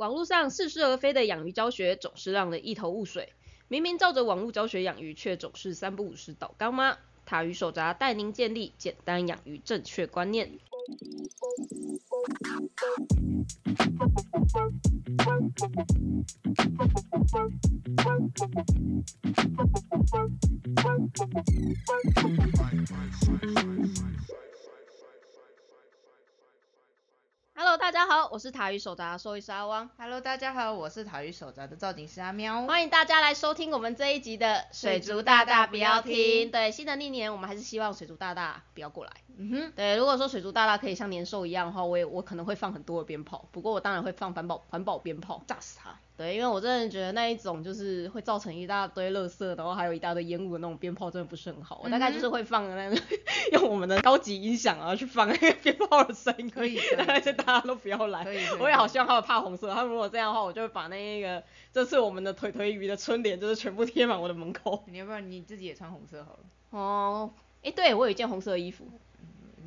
[0.00, 3.34] 网络上似是而非的养鱼教学总是让人一头雾水，
[3.68, 6.96] 明明照着网络教学养鱼，却总是三不五时倒缸吗？
[7.26, 10.50] 塔鱼手札带您建立简单养鱼正确观念。
[27.62, 32.62] Hello，大家好，我是塔鱼手札兽医师阿汪，Hello，大家好，我是塔鱼手札的造景师阿喵。
[32.66, 36.50] 欢迎大家来收听我们这一集的水族大大不要听。
[36.50, 39.12] 对，新的一年我们还是希望水族大大不要过来。
[39.36, 45.42] 嗯哼，对，如果说水族大大可以像年兽一样的话，我也我可能会放很多的鞭炮，不过我当然会放环保环保鞭炮。
[45.46, 45.94] 炸死他！
[46.20, 51.80] 对，因为我真的觉得那一种就是会造成一大堆垃圾，然后还有一大堆烟雾的那种鞭炮，真的不是很好。
[51.82, 52.96] 我大概就是会放那个
[53.52, 58.22] 用我们的高级音响啊去放那个鞭炮的声音，可以但是大家都不要来。
[58.60, 64.84] 我也好希望他们怕红色，他们如果这样的话，我就会把那个这次我们的腿腿鱼的春联就是全部贴满我的门口。
[64.88, 67.30] 你要不然你自己也穿红色好了，哦，
[67.62, 69.09] 诶，对我有一件红色的衣服，你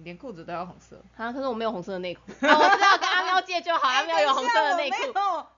[0.04, 1.02] 连裤子都要红色。
[1.18, 2.22] 啊，可是我没有红色的内裤。
[2.46, 4.98] 啊， 我知道跟阿喵借就好，阿喵有红色的内裤。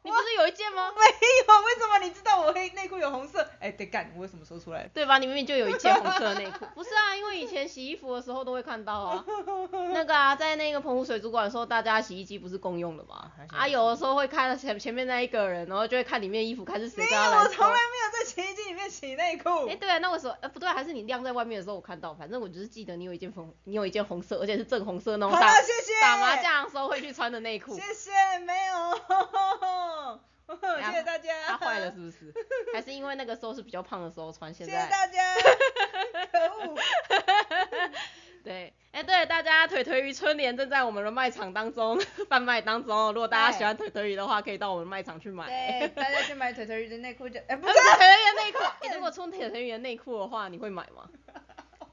[0.03, 0.91] 你不是有一件吗？
[0.91, 3.47] 没有，为什么你知道我黑内裤有红色？
[3.59, 4.87] 哎，得干，我为什么说出来？
[4.93, 5.17] 对吧？
[5.17, 6.65] 你明明就有一件红色的内裤。
[6.75, 9.25] 不是啊，因为以前洗衣服的时候都会看到啊。
[9.93, 13.31] 那个啊，在那个澎湖水族馆的时候，大家洗衣机不是共用的吗？
[13.49, 17.73] 啊，有的时候会看前前面那一个人，然后就会看里面衣服，看是谁没有，跟他来我从来。
[17.73, 19.67] 没有在洗衣机里面洗内裤。
[19.67, 20.35] 哎、对啊，那为什么？
[20.41, 25.99] 呃，不对，还是你晾在外面的时候我看到，反正我就是记得你有一件红，你有一件红色，而且是正红色那种打好，谢谢。
[26.01, 26.35] 打麻。
[26.37, 27.75] 将的时候会去穿的内裤。
[27.75, 30.19] 谢谢，没有。
[30.85, 31.33] 谢谢大家。
[31.47, 32.33] 它坏了是不是？
[32.73, 34.87] 还是因为那个时候是比较胖的时候穿，现谢谢在？
[34.89, 35.33] 大家。
[36.31, 36.75] 可恶。
[38.43, 43.11] 对，哎、对，大家腿腿鱼春联正在我们的卖场当中贩卖当中哦。
[43.11, 45.47] 如果大家喜欢腿腿鱼的话，可以到我们卖场去买。
[45.47, 48.59] 对，大家去买腿腿鱼的内裤就，哎，不不是是腿腿鱼的内裤。
[48.81, 51.09] 哎、如果出腿腿鱼的内裤的话，你会买吗？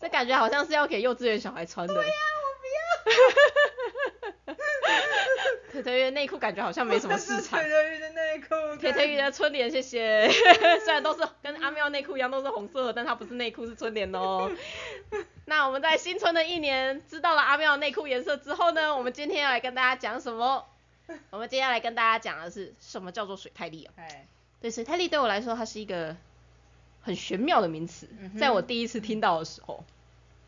[0.03, 1.95] 这感觉好像是要给幼稚园小孩穿的。
[1.95, 2.13] 对呀、
[2.45, 2.67] 我不
[4.51, 4.57] 要。
[5.73, 7.71] 腿腿鱼的内裤感觉好像没什么市场腿。
[7.71, 8.77] 腿鱼的内裤。
[8.81, 10.29] 铁腿鱼的春联，谢谢。
[10.85, 14.51] 虽然都是跟阿喵内裤一样都是红色的，但它不是内裤，是春联哦。
[15.47, 20.67] 那我们在新春的一年知道了阿喵的内裤颜色之后呢，我们今天要来跟大家讲什么？
[21.31, 23.95] 我们接下来跟大家讲的是什么叫做水太力啊？
[23.97, 24.27] 哎，
[24.61, 26.17] 对，水太力对我来说，它是一个
[27.01, 29.93] 很玄妙的名词在我第一次听到的时候，对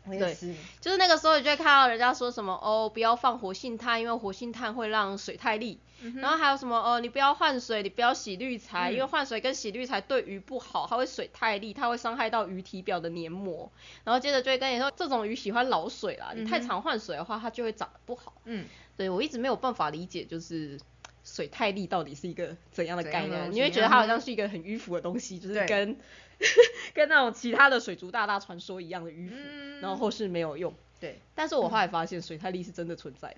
[0.07, 0.53] 我也是。
[0.81, 5.79] 就是那个时候，你就会看到人家说什么哦，不要放活性炭，因为活性炭会让水太利。
[6.17, 13.71] 然后还有什么哦，你不要换水，你不要洗滤材，嗯因为换水跟洗滤材对鱼不好，它会水太利，它会伤害到鱼体表的黏膜。
[14.03, 18.33] 然后接着就会跟你说，这种鱼喜欢老水啦，你太常换水的话，它就会长得不好。
[18.43, 20.79] 嗯，对我一直没有办法理解，就是
[21.25, 23.51] 水太利到底是一个怎样的概念？
[23.51, 25.97] 你会觉得它好嗯像是一个很迂腐的东西，就是跟
[26.93, 29.81] 跟那种其他的水族大大传说一样的迂腐，嗯。
[29.81, 30.73] 然后后世没有用。
[31.01, 33.37] 对，但是我后来发现水太利是真的存在的，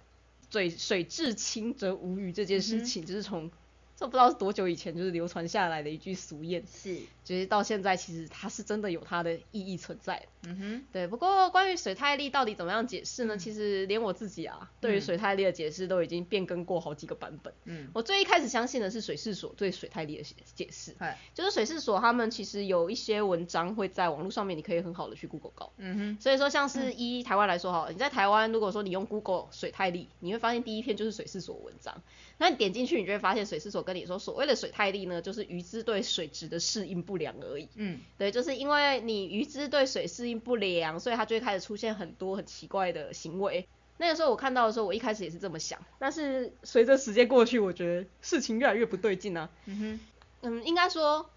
[0.52, 3.50] 水水至清则无鱼这件事情，就是从
[3.96, 7.00] 这不知道是多久以前就是流传下来的一句俗谚，是。
[7.28, 10.28] 就是到现在其实它是真的有它的意义存在。
[10.44, 10.86] 嗯哼。
[10.94, 13.36] 对，不过关于水太力到底怎么样解释呢？
[13.36, 17.54] 嗯其实连我自己啊，对于嗯水太力的解释都已经变更过好几个版本。
[17.66, 17.90] 嗯。
[17.94, 21.20] 我最一开始相信的是水事所对水太力的解解释，嗨。
[21.34, 25.74] 就是水事所他们其实有一些文章会在网络上面，你可以很好的去 Google 搞。
[25.76, 26.18] 嗯哼。
[26.22, 32.02] 所以说，像是一台湾来说哈，你在台湾如果说你用 Google 水太力，你会发现第一篇就是水事所文章。
[32.38, 37.68] 那你点进去，你就会发现水事所跟你说，所谓的水太力呢，就是鱼之对水质的适应不良而已。
[37.76, 38.00] 嗯。
[38.18, 43.68] 对，就是因为你鱼只对水适应不良，所以它就会开始出现很多很奇怪的行为。
[43.98, 49.50] 那个时候我看到的时候，我一开始也是这么想，但是随着时间过去，我觉得事情越来越不对劲啊。
[49.66, 50.00] 嗯哼。
[50.44, 51.28] 嗯，应该说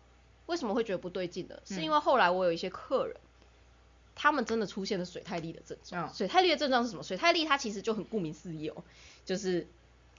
[0.46, 3.16] 为什么会觉得不对劲的，是因嗯为后来我有一些客人，
[4.14, 6.06] 他们真的出现了水太力的症状。
[6.06, 7.02] 嗯水太力的症状是什么？
[7.02, 8.84] 水太力它其实就很顾名思义哦，
[9.24, 9.66] 就是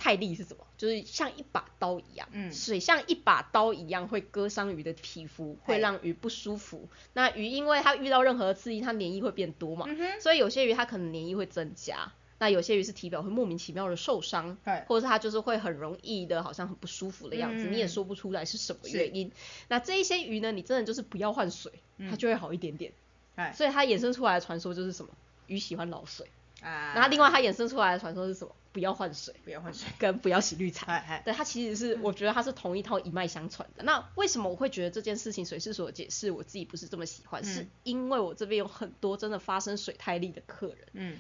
[0.02, 0.66] 太利是什么？
[0.80, 6.90] 就是像一把刀一样，嗯水像一把刀一样会割伤鱼的皮肤，会让鱼不舒服。
[7.14, 10.20] 那鱼因为它遇到任何的刺激，它黏液会变多嘛，嗯哼。
[10.20, 12.12] 所以有些鱼它可能黏液会增加。
[12.40, 19.32] 那有些鱼是体表会莫名其妙的受伤嗨，或者是它就是会很容易的，好像很不舒服的样子，嗯你也说不出来是什么原因。
[19.68, 22.92] 那这一些鱼呢，你真的就是不要换水，它嗯就会好一点点。
[23.36, 23.54] 嗨。
[23.54, 25.12] 所以它衍生出来的传说就是什么？
[25.46, 26.26] 鱼喜欢老水。
[26.64, 26.94] 啊。
[26.96, 28.56] 然后另外它衍生出来的传说是什么？
[28.72, 29.88] 不要换水，不要换水。
[30.00, 30.86] 跟不要洗滤材。
[30.88, 31.22] 嗨嗨。
[31.26, 33.84] 对，它其实是我觉得它是同一套一脉相传的。
[33.84, 37.44] 那为什么我会觉得这件事情水事所的解释我自己不是这么喜欢？
[37.44, 41.18] 是嗯因为我这边有很多真的发生水太力的客人，嗯。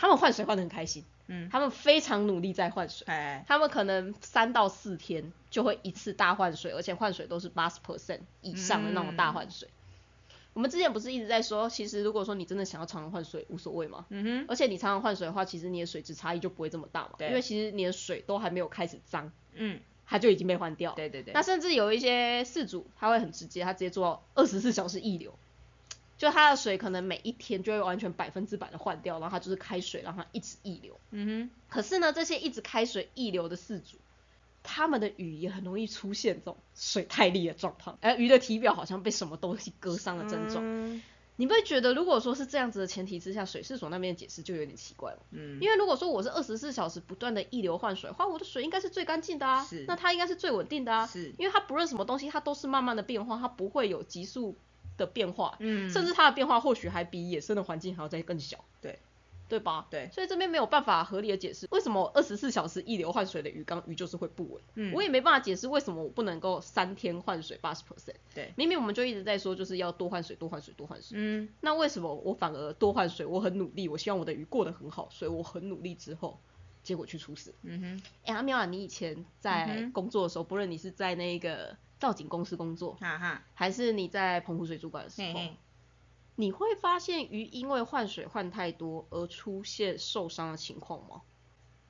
[0.00, 9.68] 他们换水换的很开心，嗯，他们非常努力在换水，哎，他们可能三到四天就会一次大换水，而且换水都是八十 percent 以上的那种大换水。
[10.58, 14.06] 我们之前不是一直在说，其实如果说你真的想要常常换水，无所谓嘛。
[14.08, 17.10] 嗯哼，而且你常常换水的话，其实你的水质差异就不会这么大嘛。
[17.16, 20.94] 对因为其实你的水都还没有开始脏，嗯，它就已经被换掉。
[20.96, 25.38] 对对对，那甚至有一些事主，他会很直接，他直接做到二十四小时溢流，
[26.16, 30.98] 就他的水可能每一天就会完全百分之百的换掉，然后他就是开水让它一直溢流。
[31.12, 33.96] 嗯哼可是呢，这些一直开水溢流的事主，
[34.62, 40.64] 他们的鱼也很容易出现这种水太利的状况，而鱼的体表好像被什么东西割伤哼，的症状。
[40.64, 41.02] 嗯。
[41.40, 45.18] 你不会觉得，如果说是这样子的前提之下，水事所那边的解释就有点奇怪了？
[45.30, 49.64] 嗯，因为如果说我是二十四小时不断的溢流换水的话，我的水应该是最干净的啊。
[49.64, 51.32] 是，那它应该是最稳定的啊，是。
[51.38, 54.56] 因为它不论什么东西，它都是慢慢的变化，它不会有急速
[54.96, 58.98] 的变化，嗯，甚至它的变化或许还比野生的环境还要再更小，对，
[59.48, 59.86] 对吧？
[59.90, 60.08] 对。
[60.12, 64.92] 所以这边没有办法合理的解释为什么二十四小时一流换水的鱼缸鱼就是会不稳，嗯。
[64.92, 73.24] 我也没办法解释为什么我不能够三天换水八十 percent，对，明明我们就一直在说就是要多换水多换水多换水，嗯，那为什么我反而多换水？
[73.26, 76.38] 我很努力，我希望我的鱼过得很好，所以我很努力之后，
[76.82, 77.54] 结果去出事。
[77.62, 85.56] 嗯哼，哎、阿喵啊，你以前嗯在工作的时候，不论你是在那个造景公司工作，哈哈，还是你在澎湖水族馆的时候，嘿嘿，
[86.40, 91.22] 你会发现鱼因为换水换太多而出现受伤的情况吗？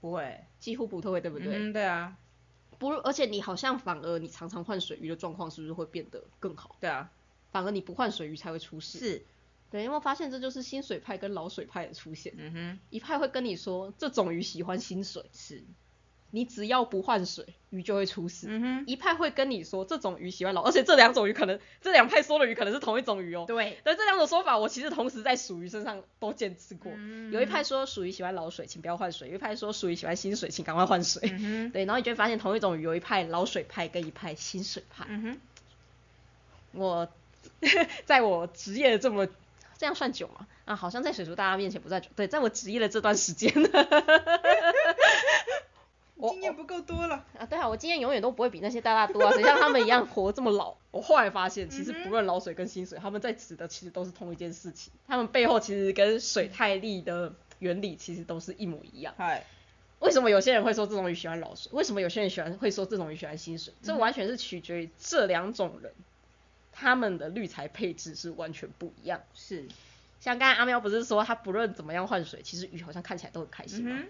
[0.00, 1.54] 不会，几乎不会，对不对？
[1.54, 2.16] 嗯，对啊，
[2.78, 6.76] 不，而且你好像反而你常常换水，鱼的状况是不是会变得更好？
[6.80, 7.12] 对啊，
[7.50, 8.98] 反而你不换水，鱼才会出事。
[8.98, 9.26] 是，
[9.70, 12.32] 对，有没有发现这就是新水派跟老水派的出现？
[12.38, 15.62] 嗯哼，一派会跟你说这种鱼喜欢新水，是，
[16.30, 18.46] 你只要不换水，鱼就会出事。
[18.50, 23.44] 嗯哼，一派会跟你说这种鱼喜欢老，而且这两种鱼可能这两派说的鱼可能是同一种鱼哦。
[23.46, 26.92] 对，但这两种说法，我其实同时在属鱼身上都见识过。
[26.94, 31.22] 嗯有一派说属鱼喜欢老水，请不要换水；有一派说属鱼喜欢新水，请赶快换水。
[31.24, 35.06] 嗯哼，对，然后你就会发现同一种鱼有一派老水派跟一派新水派。
[35.08, 35.38] 嗯哼，
[36.72, 37.08] 我
[38.04, 39.26] 在我职业的这么
[39.78, 40.46] 这样算久吗？
[40.66, 42.08] 啊，好像在水族大家面前不算久。
[42.14, 43.50] 对，在我职业的这段时间，
[46.18, 50.74] 我经验不够多了，啊，对啊，我经验永远都不会比那些大大多啊，谁像他们一样活这么老？
[50.90, 59.14] 我后来发现，其实不论老水跟新水，他们在指的其实都是同一件事情，他们背后其实跟水太力的原理其实都是一模一样。
[59.16, 59.44] 嗨，
[60.00, 61.70] 为什么有些人会说这种鱼喜欢老水？
[61.72, 63.72] 为什么有些人喜欢会说这种鱼喜欢新水？
[63.80, 65.92] 这完全是取决于这两种人，
[66.72, 69.20] 他们的滤材配置是完全不一样。
[69.34, 69.68] 是，
[70.18, 74.02] 像刚才阿喵不是说他不论怎么样换水，其实鱼好像看起来都很开心吗？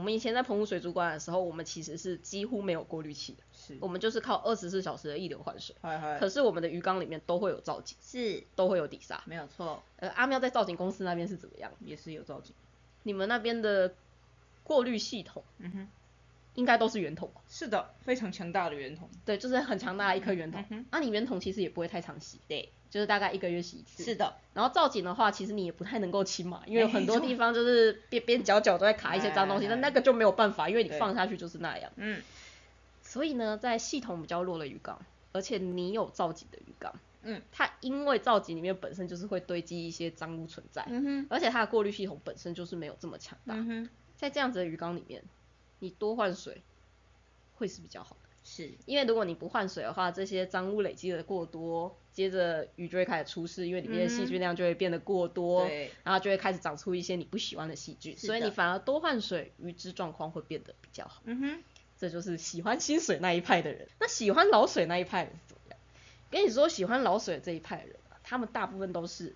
[0.00, 5.76] 我们以前在澎湖水族馆的时候，我们其实是几乎没有过滤器的，是，我们就是靠二十四小时的溢流换水。
[5.82, 9.22] 嗨嗨，可是我们的鱼缸里面都会有造景，是，都会有底沙。
[9.26, 11.70] 没有错，呃，阿喵在造景公司那边是怎么样？
[11.80, 12.54] 也是有造景，
[13.02, 13.94] 你们那边的
[14.64, 15.88] 过滤系统嗯哼，
[16.54, 17.40] 应该都是圆筒吧？
[17.48, 20.64] 是的，非常强大的圆筒，对，就是很强大的一颗圆筒。
[20.90, 24.02] 那、你圆筒其实也不会太常洗，对，就是大概一个月洗一次。
[24.02, 31.90] 是的，然后造景的话，其实你也不太能够清嘛，因为有很多地方就是边边角角都在卡一些脏东西，哎但那个就没有办法，因为你放下去就是那样。
[31.96, 32.20] 嗯，
[33.02, 35.00] 所以呢，在系统比较弱的鱼缸，
[35.32, 36.92] 而且你有造景的鱼缸，
[37.22, 45.22] 嗯，它因为造景里面本身就是会堆积一些脏污存在，嗯哼，而且它的过滤系统本身就是没有这么强大，嗯哼，在这样子的鱼缸里面，
[45.80, 46.62] 你多换水
[47.56, 48.30] 会是比较好的。
[48.42, 61.20] 是，因为如果你不换水的话，这些脏污累积的过多，接着鱼就会开始出事，因为里面的细菌量就会变得过多，对，然后就会开始长出一些你不喜欢的细菌，所以你反而多换水，鱼质状况会变得比较好。
[61.26, 61.62] 嗯哼，
[61.98, 63.86] 这就是喜欢新水那一派的人。
[64.00, 65.78] 那喜欢老水那一派怎么样？
[66.30, 69.34] 跟你说，喜欢老水的这一派人啊，他们大部分都是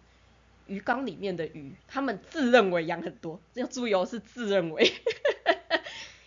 [0.66, 4.90] 鱼缸里面的鱼，他们自认为养很多，要注意哦，是自认为。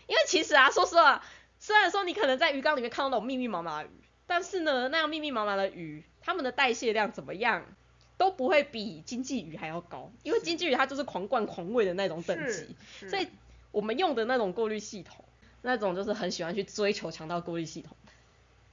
[0.07, 1.23] 因为其实啊，说实话，
[1.59, 3.91] 虽然说你可能在鱼缸里面看到那种密密麻麻的鱼，
[4.25, 7.63] 但是呢，那样密密麻麻的鱼，它们的代谢量怎么样？
[8.17, 12.75] 都不会比经济鱼还要高，因为是经济鱼它就是狂灌狂喂的那种等级，
[13.07, 13.27] 所以
[13.69, 15.23] 我们用的那种过滤系统，
[15.61, 17.95] 那种就是很喜欢去追求强到过滤系统。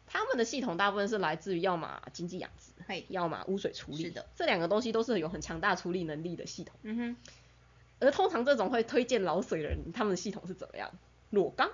[0.06, 4.04] 他们的系统大部分是来自于要么经济养殖，嘿，要么污水处理。
[4.04, 6.74] 是的，这两个东西都是有很强大处理能力的系统。
[6.82, 7.16] 嗯哼，
[8.00, 10.90] 而通常这种会推荐老水的人，他们的系统是怎么样？
[11.34, 11.70] 裸缸，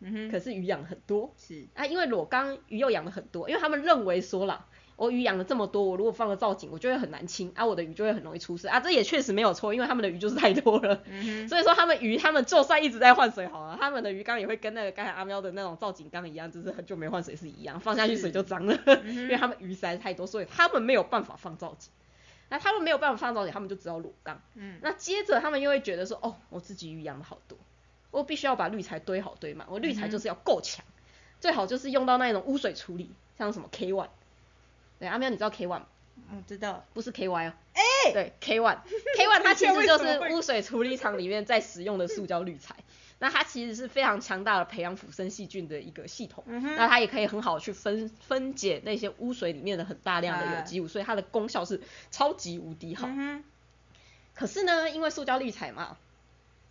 [0.00, 1.32] 嗯哼，可是鱼养很多。
[1.36, 8.68] 是，啊，因为裸缸鱼又养了很多，因为他们认为说啦，我鱼养了这么多，我如果放了造景，我就会很难清啊，我的鱼就会很容易出事。
[8.68, 11.02] 啊，这也确实没有错，因为他们的鱼就是太多了。
[11.06, 21.90] 嗯，所以说他们鱼，他们就算一直在换水好了，他们的鱼缸也会跟那个刚才阿喵的那种造景缸一样，就是很久没换水是一样，放下去水就脏了， 因为他们鱼实在是太多，所以他们没有办法放造景。
[22.48, 24.42] 那他们没有办法放造景，他们就只好裸缸。
[24.56, 24.78] 嗯。
[24.82, 27.56] 那接着他们又会觉得说，哦，我自己鱼养了好多，
[28.12, 30.84] 我必须要把滤材堆好堆满，我滤材就是要够强，
[31.40, 34.10] 最好就是用到那种污水处理，像什么 K one。
[35.00, 35.86] 对，阿喵，你知道 K one 吗？
[36.30, 36.84] 我知道。
[36.94, 42.76] 不是 K Y 哦，哎、对 K one，K one 它其实就是污水处理厂里面在使用的塑胶滤材。
[43.18, 53.06] 那它其实是非常强大的培养腐生细菌的一个系统，嗯那它也可以很好去分分解那些污水里面的很大量的有机物，所以它的功效是超级无敌好。
[53.08, 53.42] 嗯。
[54.34, 55.96] 可是呢，因为塑胶滤材嘛，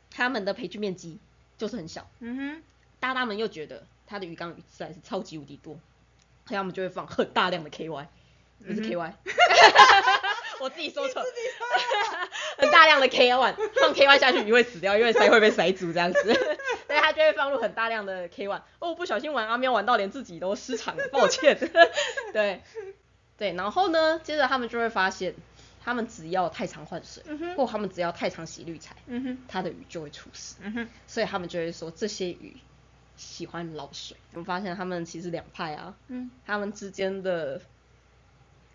[0.10, 1.20] 它们的培菌面积
[1.62, 2.64] 就是很小，嗯哼。
[3.00, 5.74] 大大们又觉得他的鱼缸鱼实在是超级无敌多，
[6.48, 8.08] 所以他们就会放很大量的 KY，
[8.66, 9.14] 不是 KY，、
[10.60, 11.24] 我自己说错，
[12.58, 16.22] 很大量的 KY，放 KY 下去鱼会死掉，因为鳃会被塞住这样子，
[16.88, 18.62] 所以他就会放入很大量的 KY。
[18.80, 21.58] 哦，不小心玩阿喵玩到连自己都失常，抱歉。
[22.34, 22.62] 对，
[23.38, 25.34] 对，然后呢，接着他们就会发现，
[25.84, 29.38] 他们只要太常换水，嗯或他们只要太常洗滤材，嗯哼。
[29.48, 30.56] 它的鱼就会出事。
[31.08, 32.56] 所以他们就会说这些鱼
[33.18, 34.16] 喜欢老水。
[34.34, 36.30] 我们发现他们其实两派啊，嗯。
[36.46, 37.62] 他们之间的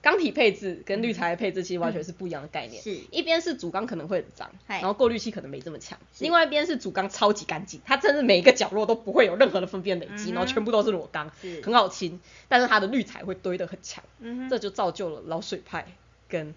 [0.02, 2.80] 缸体配置跟滤材的配置其实完全是不一样的概念。
[2.80, 11.32] 是一边是主缸可能会很脏，然后过滤器可能没这么强；另外一边是主缸超级干净，它真的每一个角落都不会有任何的粪便累积，嗯然后全部都是裸缸，
[11.64, 12.20] 很好清。
[12.46, 14.04] 但是它的滤材会堆得很强。
[14.48, 15.86] 这就造就了老水派
[16.28, 16.54] 跟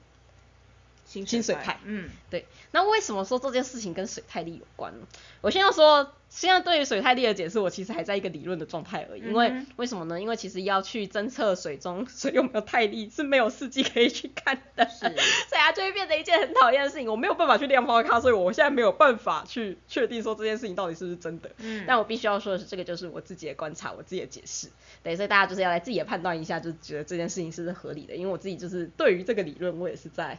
[1.09, 2.07] 清清水派嗯。
[2.29, 5.07] 对，那为什么说这件事情跟水太力有关呢？
[5.41, 9.21] 我先要说，现在对于水太力的解释，我其实还在一个理论的状态而已。
[9.21, 10.21] 因为、嗯为什么呢？
[10.21, 17.09] 因为其实要去侦测水中 水有没有太力是没有试剂可以去看的，是 所以它就会变成一件很讨厌的事情。
[17.09, 21.49] 我没有办法去量化它，所以我现在没有办法去确定说这件事情到底是不是真的。
[21.57, 24.67] 嗯但我必须要说的是，这个就是我自己的观察，我自己的解释。
[25.01, 28.15] 对，所以大家就是要来自己的判断一下，就觉得这件事情是不是合理的。
[28.15, 30.37] 因为我自己就是对于这个理论，我也是在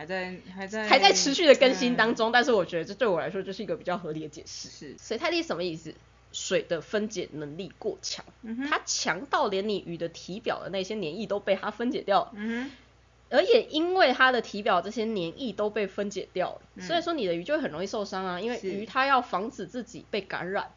[0.00, 4.70] 还在还在还在持续的更新当嗯中，但是我觉得这对我来说就是一个比较合理的解释。
[4.70, 4.96] 是。
[4.98, 5.92] 水太力什么意思？
[6.32, 12.70] 水的分解能力过强，嗯它强到连你鱼的体表的那些黏液都被它分解掉了，嗯
[13.28, 16.82] 而也因为它的体表这些黏液都被分解掉了，嗯。
[16.82, 20.70] 所以说你的鱼就会很容易受伤啊，因为鱼它要防止自己被感染，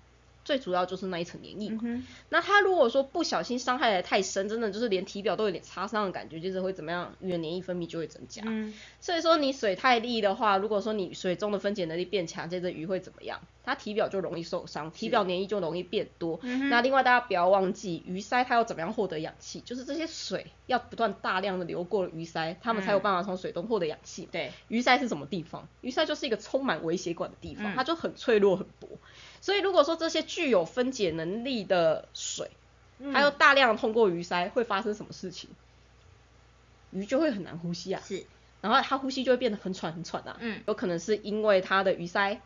[0.45, 1.81] 最主要就是那一层黏液嘛。
[1.83, 7.13] 嗯那它如果说不小心伤害的太深，真的就是连体表都有点擦伤的感觉，就是会怎么样？
[7.19, 8.41] 鱼的黏液分泌就会增加。
[8.45, 13.39] 嗯所以说你水太利的话，如果说你水中的分解能力变强，这只鱼会怎么样？
[13.65, 16.39] 它体表就容易受伤，体表黏液就容易变多。
[16.43, 19.61] 嗯那另外大家不要忘记，鱼鳃它要怎么样获得氧气？
[19.61, 24.27] 就是这些水要不断大量的流过鱼鳃，它们才有办法从水中获得氧气。
[24.31, 25.67] 对鱼鳃是什么地方？
[25.81, 28.89] 鱼鳃就是一个充满微血管的地方，嗯它就很脆弱很薄。
[29.43, 32.49] 所以如果说这些具有分解能力的水，
[32.99, 35.49] 嗯还有大量地通过鱼鳃，会发生什么事情？
[36.91, 38.01] 鱼就会很难呼吸啊。
[38.07, 38.25] 是
[38.61, 42.39] 然后它呼吸就会变得很喘很喘啊，嗯有可能是因为它的鱼鳃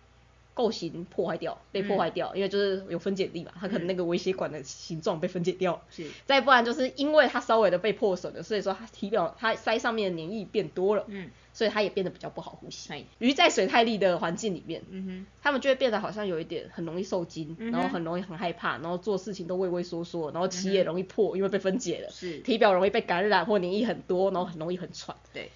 [0.57, 6.07] 构型破坏掉，被破坏掉，因为就是有分解力嘛，它可能那个微血管的形状被分解掉，是。
[6.25, 11.29] 再不然就是因为它稍微的被破损了，所以说它体表它鳃上面的黏液变多了，嗯。
[11.53, 13.05] 所以它也变得比较不好呼吸。
[13.17, 15.25] 鱼在水太力的环境里面，嗯哼。
[15.41, 22.37] 它们就会变得好像有一点很容易受惊，嗯然后很容易很害怕，然后做事情都畏畏缩缩，然后鳍也容易破，因为被分解了，是。
[22.39, 25.15] 体表容易被感染或黏液很多，然后很容易很喘。
[25.33, 25.49] 对。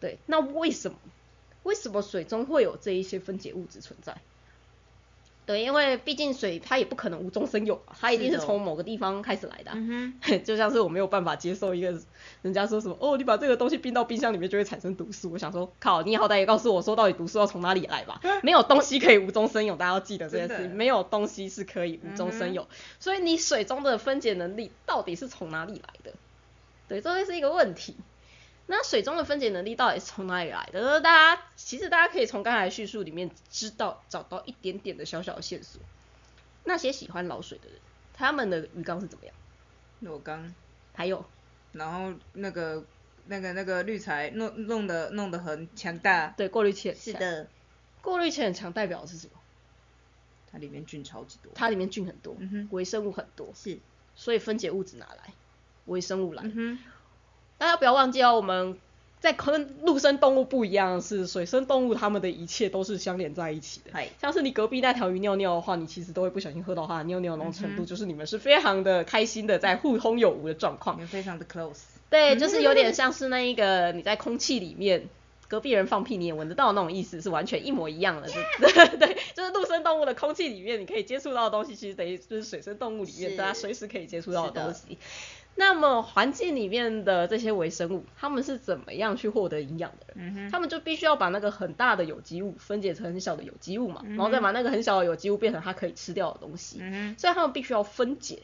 [0.00, 0.96] 对，那为什么？
[1.64, 4.16] 为什么水中会有这一些分解物质存在？
[5.44, 12.00] 对，因为毕竟水它也不可能无中生有嘛，它一定是从某个地方开始来的啊、嗯就像是我没有办法接受一个
[12.42, 15.32] 人家说什么哦，你把这个东西冰到冰箱里面就会产生毒素。
[15.32, 18.20] 我想说，靠，你好歹也告诉我说到底毒素要从哪里来吧？
[18.42, 22.68] 没有东西可以无中生有，大家要记得这件事情，没有东西是可以无中生有。
[23.00, 26.12] 所以你水中的分解能力到底是从哪里来的？
[26.88, 27.96] 对，这会是一个问题。
[28.74, 30.98] 那水中的分解能力到底是从哪里来的？
[31.02, 35.78] 大家其实大家可以从刚才的叙述里面知道找到一点点的小小的线索。
[36.64, 37.78] 那些喜欢老水的人，
[38.14, 39.34] 他们的鱼缸是怎么样？
[40.00, 40.54] 裸缸，
[40.94, 41.22] 还有
[41.72, 42.82] 然后那个
[43.26, 47.48] 那个那个滤材弄弄得弄得很强大，对过滤器很强，是的，
[48.00, 49.32] 过滤器很强代表的是什么？
[50.50, 53.78] 它里面菌超级多，它里面菌很多，嗯哼微生物很多，是，
[54.16, 55.34] 所以分解物质哪来？
[55.84, 56.42] 微生物来。
[56.44, 56.78] 嗯哼，
[57.62, 58.76] 大家不要忘记哦，我们
[59.20, 63.92] 在跟陆生动物不一样的是，水生动物它们的一切都是相连在一起的。
[63.92, 71.02] 嗨像是你隔壁那条鱼尿尿的话，你其实都会不小心喝到它的尿尿那种程度，嗯就是你们是非常的开心的在互通有无的状况你。
[71.02, 75.08] 们非常的 close，对，就是有点像是那一个你在空气里面。
[75.48, 78.34] 隔壁人放屁你也闻得到那种意思是完全一模一样的，就
[78.96, 84.96] 对，就是陆生动物的空气里面你可以接触到的东西，其实等于就是水生动物里面大家随时可以接触到的东西。
[85.54, 90.14] 那么环境里面的这些微生物，他们是怎么样去获得营养的？
[90.50, 98.42] 他们就必须要把那个很大的有机物分解成很小的有机物嘛，嗯然后再把那个很小的有机物变成它可以吃掉的东西，嗯，所以他们必须要分解，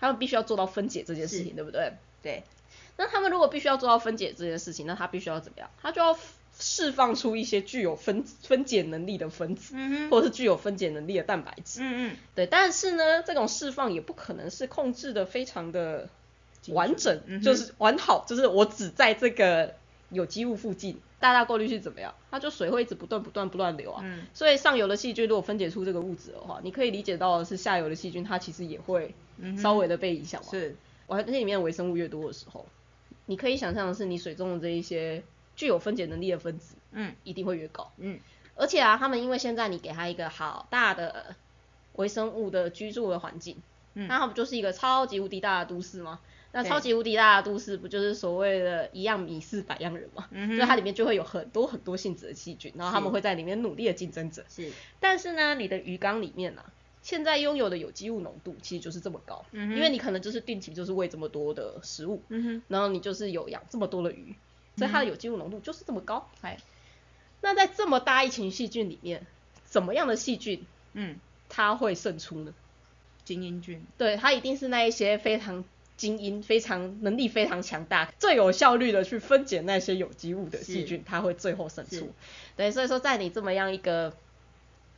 [0.00, 1.92] 他们必须要做到分解这件事情，对不对？
[2.22, 2.42] 对，
[2.96, 5.70] 那他们如果必须要做到分解这件事情，那他必须要怎么样？
[5.80, 6.18] 他就要
[6.58, 9.74] 释放出一些具有分分解能力的分子，
[10.10, 11.80] 或者是具有分解能力的蛋白质。
[11.82, 16.08] 嗯嗯，对，但是呢，这种释放也不可能是控制的非常的
[16.68, 19.74] 完整，嗯就是完好，就是我只在这个
[20.10, 22.14] 有机物附近，大大过滤器怎么样？
[22.30, 24.02] 它就水会一直不断不断不断流啊。
[24.04, 29.14] 嗯所以上游的细菌如果分解出这个物质的话，你可以理解到的是下游的细菌它其实也会
[29.62, 30.48] 稍微的被影响嘛。
[30.50, 30.74] 是，
[31.06, 32.64] 环境里面的微生物越多的时候，
[33.26, 35.22] 你可以想象的是你水中的这一些
[35.56, 37.90] 具有分解能力的分子嗯一定会越高。
[37.96, 38.20] 嗯
[38.54, 41.34] 而且啊，他们因为现在你给他一个好大的
[41.94, 43.56] 微生物的居住的环境，
[43.94, 46.20] 嗯那他不就是一个超级无敌大的都市吗？
[46.52, 50.26] 那超级无敌大的都市不就是所谓的一样米饲百样人吗？
[50.30, 54.42] 嗯哼所以 它里面就会有很多很多性质的细菌，然后他们会在里面努力的竞争者。
[54.48, 56.72] 是，但是呢，你的鱼缸里面呢、啊，
[57.02, 64.34] 现在拥有的有机物浓度其实就是这么高，嗯哼因为你可能就是定期就是喂这么多的食物，嗯哼，然后你就是有养这么多的鱼，
[64.76, 66.28] 所以它的有机物浓度就是这么高。
[66.42, 66.58] 哎，
[67.40, 69.26] 那在这么大一群细菌里面，
[69.64, 71.18] 怎么样的细菌嗯，
[71.48, 72.54] 它会胜出呢？
[73.24, 75.64] 精英菌，对，它一定是那一些非常
[75.96, 82.12] 精英、非常能力非常强大、最有效率的去分解那些有机物的细菌，它会最后胜出。
[82.56, 84.14] 对，所以说在你这么样一个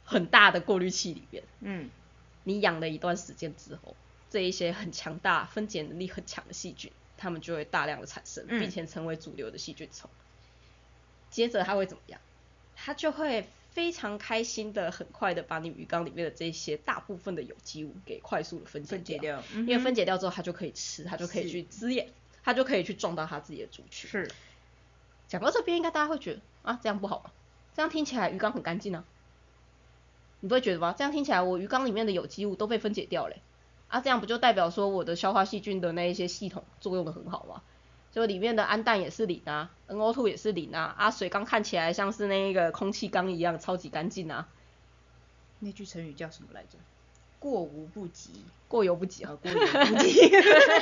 [0.05, 1.89] 很大的过滤器里面，嗯
[2.45, 3.97] 你养了一段时间之后，
[4.29, 10.09] 这一些很强大、分解能力很强的细菌，它们就会大量的产生，嗯并且成为主流的细菌丛。
[11.29, 12.19] 接着它会怎么样？
[12.75, 22.07] 它就会非常开心的、很快的把你鱼缸里面的这些大部分的有机物给快速的分解掉，因为分解掉之后，它就可以吃，它就可以去滋养，
[22.43, 24.09] 它就可以去壮大它自己的族群。
[24.09, 24.31] 是，
[25.27, 27.31] 讲到这边，应该大家会觉得啊，这样不好吗？
[27.75, 29.05] 这样听起来鱼缸很干净啊，
[30.41, 30.95] 你不会觉得吗？
[30.97, 33.43] 这样听起来我鱼缸里面的有机物都被分解掉了欸、
[33.89, 37.63] 啊，这样不就代表说我的消化细菌的那一些系统作用的很好吗？
[38.11, 44.49] 就里面的氨氮也是零啊，NO2 也是零啊，啊水缸看起来像是那个空气缸一样超级干净啊，
[45.61, 46.79] 那句成语叫什么来着？
[47.39, 48.31] 过无不及，
[48.67, 49.33] 过犹不及啊。
[49.33, 50.29] 啊，过犹不及，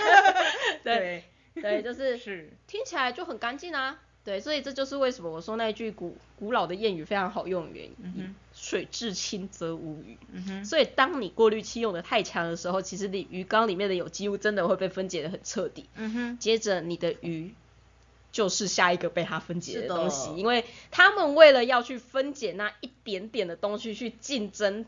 [0.85, 4.01] 对对，就是是，听起来就很干净啊。
[4.27, 7.95] 对，所以这就是为什么我说那句古古老的谚语非常好用的原因。
[8.01, 10.19] 嗯水至清则无鱼。
[10.33, 15.85] 嗯，所以当你过滤器用的太强的时候，其实你鱼缸里面的有机物真的会被分解的很彻底。
[15.95, 17.55] 嗯哼，接着你的鱼
[18.33, 24.85] 就是下一个被它分解的的东西，因为他们为了要去分解那一点点的东西去竞争。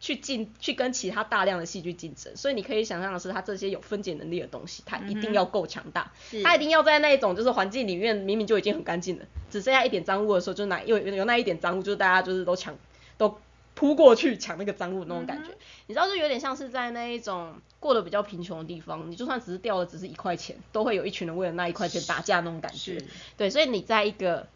[0.00, 6.42] 去竞去跟其他大量的细菌竞争，所以你可以想象的是，它这些有分解能力的东西，它一定要够强大，是。
[6.42, 12.76] 它一定要在那一种就是环境里面明明就已经很干净了，只剩下一点脏物的时候，就拿有有那一点脏物，就是大家就是都抢
[13.16, 13.38] 都
[13.74, 15.50] 扑过去抢那个脏物那种感觉，
[15.86, 23.02] 你知道，就有点像是在那一种过得比较贫穷的地方，你就算只是掉了只是一块钱，都会有一群人为了那一块钱打架那种感觉。
[23.36, 24.48] 对，所以你在一个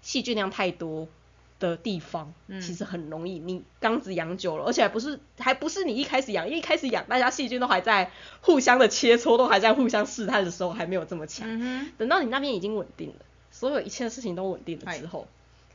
[0.00, 1.08] 细菌量太多
[1.58, 11.46] 的地方，嗯其实很容易，你缸子养久了，而且还不是还不是你一开始养，因为一开始养大家细菌都还在互相的切磋，都还在互相试探的时候，还没有这么强。
[11.50, 13.16] 嗯，等到你那边已经稳定了，
[13.50, 15.26] 所有一切事情都稳定了之后，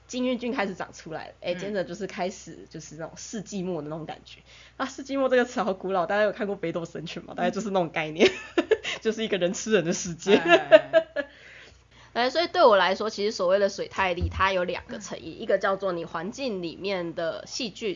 [0.07, 4.39] 金运菌开始长出来了，哎、嗯接着就是开始就是那种世纪末的那种感觉。
[4.77, 7.33] 啊，世纪末这个词好古老，大家有看过《北斗神拳》吗？
[7.35, 8.31] 大概就是那种概念，
[9.01, 10.35] 就是一个人吃人的世界。
[10.35, 10.77] 哎哎
[11.15, 11.25] 哎
[12.13, 17.95] 哎，所以对我来说，其实所谓的水太力，它有两个成因，一个叫做你环境里面的细菌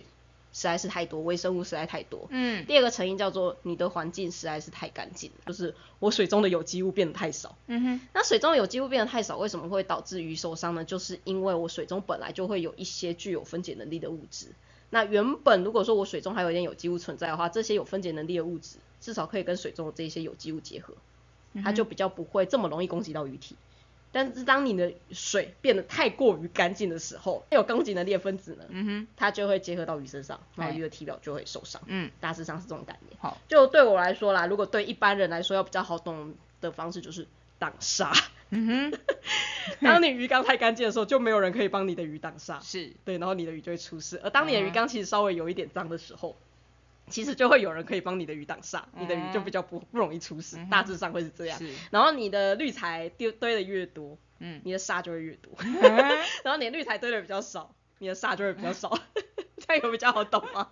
[0.51, 2.27] 实在是太多，微生物实在太多。
[2.32, 7.56] 嗯，第二个成因叫做你的环境实在是太干净，就是我水中的有机物变得太少。
[7.67, 10.84] 嗯哼，那水中有机物变得太少，为什么会导致鱼受伤呢？
[10.84, 14.47] 就是因为我水中本来就会有一些具有分解能力的物质。
[14.89, 20.95] 那原本如果说我水中还有一点有机物存在的话，这些有分解能力的物质至少可以跟水中的这些有机物结合，
[21.63, 23.56] 它就比较不会这么容易攻击到鱼体。
[24.11, 31.81] 但是当你的水变得太过于干净的时候，有攻击能力的分子呢，嗯哼，它就会结合到鱼身上，然后哎鱼的体表就会受伤。
[31.85, 33.17] 嗯，大致上是这种概念。
[33.19, 37.27] 好，就对我来说啦，如果对一般人来说要比较好懂的方式就是
[37.59, 38.11] 挡沙。
[38.49, 38.99] 嗯哼，
[39.85, 42.59] 当你鱼缸太干净的时候，就没有人可以帮你的鱼挡沙。
[42.61, 44.19] 是，对，然后你的鱼就会出事。
[44.23, 46.37] 而当你的鱼嗯缸其实稍微有一点脏的时候，
[47.09, 50.57] 其实就会有人可以帮你的鱼挡煞，你的鱼就比较不不容易出事。
[50.69, 51.59] 大致上会是这样。
[51.91, 55.53] 然后你的滤材丢堆的越多，嗯，你的煞就会越多。
[55.59, 55.71] 嗯
[56.43, 58.97] 然后你的滤材堆的比较少，你的煞就会比较少。
[59.57, 60.69] 这样有比较好懂吗？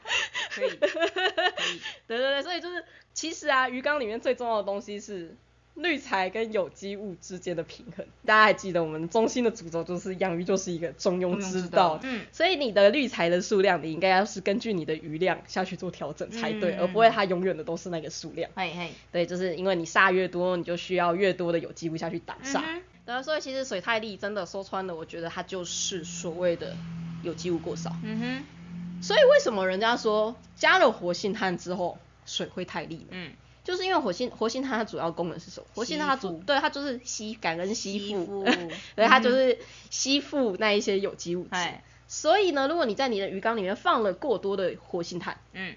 [0.52, 0.90] 可以，可以，
[2.08, 5.36] 对对对，所以就是其实啊，鱼缸里面最重要的东西是
[5.76, 8.06] 滤材跟有机物之间的平衡。
[8.26, 18.50] 大家还记得我们中心的主轴就是养鱼就是一个中庸之道，嗯，所以你的滤材的数量，你应该要是根据你的鱼量下去做调整才对，嗯而不会它永远的都是那个数量。
[18.56, 22.60] 嘿嘿，对，就是因为你煞越多，你就需要越多的有机物下去挡煞。
[22.60, 26.76] 嗯哼对啊，所以其实水太力真的说穿了，我觉得它就是所谓的
[27.22, 27.96] 有机物过少。
[28.02, 33.08] 嗯哼，所以为什么人家说加了活性炭之后水会太力呢？
[33.12, 33.32] 嗯，
[33.66, 35.68] 就是因为活性活性炭它主要功能是什么？
[35.74, 38.46] 活性炭它主对它就是吸感恩吸附，
[38.96, 41.50] 对它嗯就是吸附那一些有机物质。
[41.52, 45.76] 哎，所以呢，如果你在你的鱼缸里面放了过多的活性炭，嗯，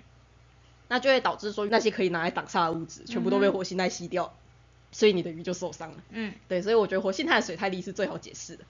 [0.89, 4.35] 那就会导致说那些可以拿来挡煞的物质全部都被活性炭吸掉，
[4.93, 5.97] 所以你的鱼就受伤了。
[6.11, 8.65] 嗯，对，所以我觉得活性炭的水太力是最好解释的。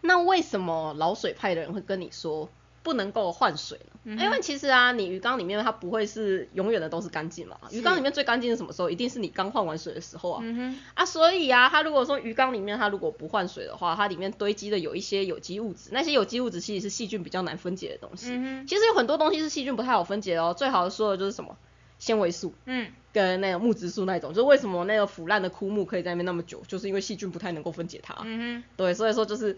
[0.00, 2.48] 那为什么老水派的人会跟你说
[2.86, 8.88] 不能够换水因为其实啊，你鱼缸里面它不会是永远的都是干净嘛，鱼缸里面最干净是什么时候？
[8.88, 10.40] 一定是你刚换完水的时候啊。
[10.44, 18.28] 嗯，啊，所以啊，它如果说鱼缸里面它如果不换水的话，它里面堆积的有一些有机物质，那些有机物质其实是细菌比较难分解的东西。
[18.30, 21.56] 嗯，其实有很多东西是细菌不太好分解的哦，最好说的就是什么
[21.98, 22.54] 纤维素。
[22.66, 28.16] 嗯，跟那个木质素那种，就是为什么那个腐烂的枯木可以在那边那么久，就是因为细菌不太能够分解它。
[28.22, 29.56] 嗯对，所以说就是，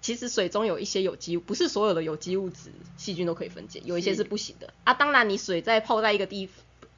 [0.00, 4.94] 其实水中有一些有机物，不是所有的有机物质细菌都可以分解，有一些是是不行的啊。
[4.94, 6.48] 当然，你水在泡在一个地，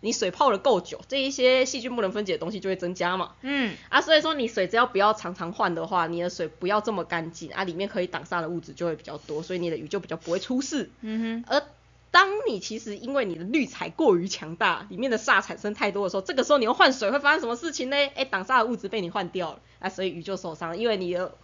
[0.01, 3.33] 你水泡了够久，这一些细菌不能分解的东西就会增加嘛。
[3.43, 10.91] 嗯，啊，所以说你水只要不要常常换的话，你的水不要这么干净啊，里面可以挡煞的物质就会比较多，所以你的鱼就比较不会出事。
[11.01, 11.62] 嗯哼而
[12.11, 17.97] 当你其实因为你的滤材过于强大，里面的煞产生太多的时候，这个时候你要换水会发生什么事情呢？
[18.15, 21.35] 哎，挡煞的物质被你换掉了，啊，所以鱼就受伤了，因为你的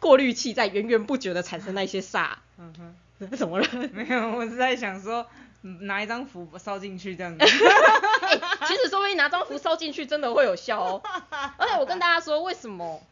[0.00, 2.30] 过滤器在源源不绝的产生那些煞。
[2.58, 2.94] 嗯哼。
[3.34, 3.66] 怎么了？
[3.94, 5.26] 没有，我是在想说，
[5.62, 7.38] 嗯拿一张符烧进去这样子。
[8.20, 11.02] 哎、其实说不定拿张符烧进去真的会有效哦。
[11.56, 13.02] 而且我跟大家说，为什么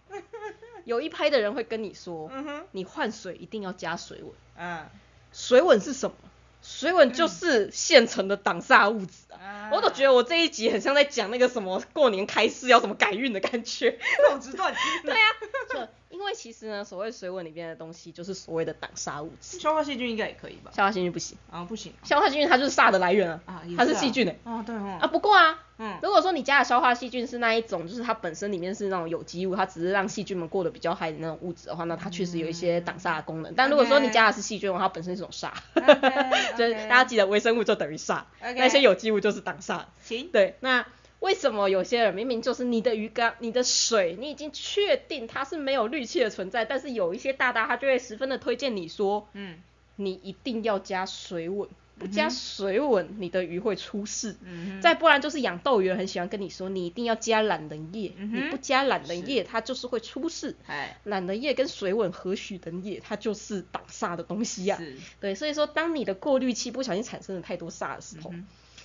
[0.85, 4.33] 有一派的人会跟你说，嗯哼，你换水一定要加水稳。
[4.59, 4.85] 嗯，
[5.33, 6.17] 水稳是什么？
[6.63, 9.41] 水稳就是现成的挡煞物质啊。
[9.41, 13.99] 啊我都觉得我这一集很像在讲那个什么过年开市要怎么改运的感觉。
[14.19, 15.29] 那种直断对啊，
[15.73, 19.59] 就因为其实呢，所谓水稳里面的东西就是所谓的挡煞物质。
[19.59, 20.71] 消化细菌应该也可以吧？
[20.75, 33.53] 消化细菌不行，啊，不行消化细菌它就是煞的来源啊，它是啊细菌诶、哦，对哦，啊，不过啊，嗯如果说你加的消化细菌是那一种，就是它本身里面是那种有机物，它只是让细菌们过得比较嗨的那种物质的话，那它确实有一些挡煞的功能。
[33.55, 35.51] 但如果说你加的是细菌的话，它本身是一种煞
[36.57, 39.83] 就是大家记得微生物就等于煞那些有机物就是挡煞。
[40.03, 40.87] 行，对，那
[41.21, 49.63] 为什么有些人明明就是你的鱼缸、你的水，你已经确定它是没有氯气的存在，但是有一些大大他就会十分的推荐你说，嗯
[49.97, 54.35] 你一定要加水稳，不加水稳，你的鱼会出事。
[54.83, 60.57] 再不然就是养斗鱼人很喜欢跟你说，你一定要加懒人液，嗯你不加懒人液，它就是会出事。
[60.67, 62.99] 哎，懒人液跟水稳何许人也？
[62.99, 68.45] 它就是挡煞的东西呀、是，对，所以说当你的过滤器不小心产生了太多煞的时候，嗯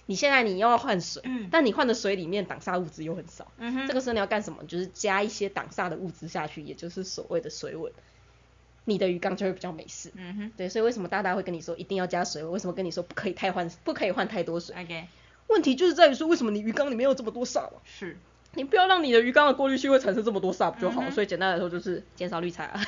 [0.10, 4.64] 你现在你要换水，嗯但你换的水里面挡煞物质又很少，嗯哼，这个时候你要干什么？
[4.64, 7.92] 就是加一些挡煞的物质下去，也就是所谓的水稳，
[8.86, 10.12] 你的鱼缸就会比较没事。
[10.16, 12.54] 嗯哼对，所以为什么大大会跟你说一定要加水稳？
[12.54, 15.08] 为什么跟你说不可以太换，不可以换太多水？，OK，
[15.46, 17.80] 问题就是在于说，为什么你鱼缸里面有这么多煞嘛？
[17.86, 18.18] 是，
[18.56, 21.02] 你不要让你的鱼缸的过滤器会产生这么多煞不就好？
[21.04, 22.82] 嗯所以简单来说就是减少滤材啊。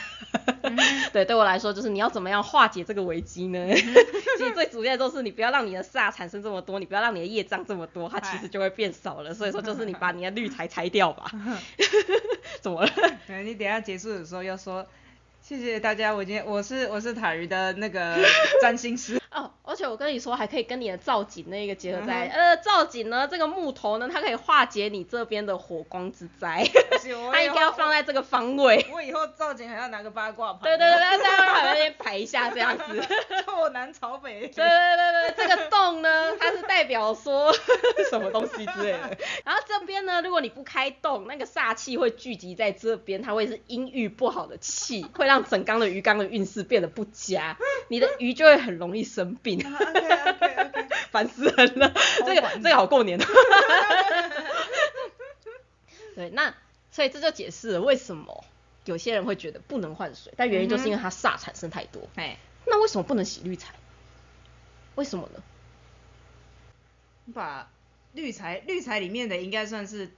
[1.13, 3.59] 对，对我来说就是你要怎么样化解这个危机呢？
[3.59, 3.75] 嗯
[4.37, 9.33] 其实最主要就是你不要让你的 sb 产生这么多，你不要让你的业障这么多，它其实就会变少了。
[9.33, 11.31] 所以说就是你把你的滤材拆掉吧。
[12.59, 12.91] 怎么了？
[13.43, 14.85] 你等下结束的时候要说，
[15.41, 18.17] 谢谢大家，我今天我是我是塔鱼的那个
[18.61, 26.67] 占星师，哦，而且我跟你说，还可以跟你的造景那个结合在，嗯呃，造景呢，这个木头呢，它可以化解你这边的火光之灾，
[27.31, 28.85] 它应该要放在这个方位。
[28.91, 33.01] 我以后造景还要拿个八卦盘，对对对对，这样在那边排一下这样子。
[33.45, 37.53] 坐南朝北，对对对对，这个洞呢，它是代表说
[38.09, 39.17] 什么东西之类的。
[39.45, 47.55] 然后这边呢，如果你不开洞，那个煞气会聚集在这边，它会是阴郁不好的气，会让整缸的鱼缸的运势变得不佳，
[47.87, 49.59] 你的鱼就会很容易生病。
[49.59, 51.93] OK OK OK，烦死人了，
[52.25, 53.19] 这个烦这个好过年。
[56.15, 56.53] 对，那
[56.91, 58.43] 所以这就解释了为什么
[58.85, 62.09] 有些人会觉得不能换水，但原因就是因为它煞产生太多。
[62.15, 63.73] 哎，那为什么不能洗滤材？
[64.95, 65.41] 为什么呢？
[67.33, 67.69] 把
[68.13, 70.11] 滤材滤材里面的应该算是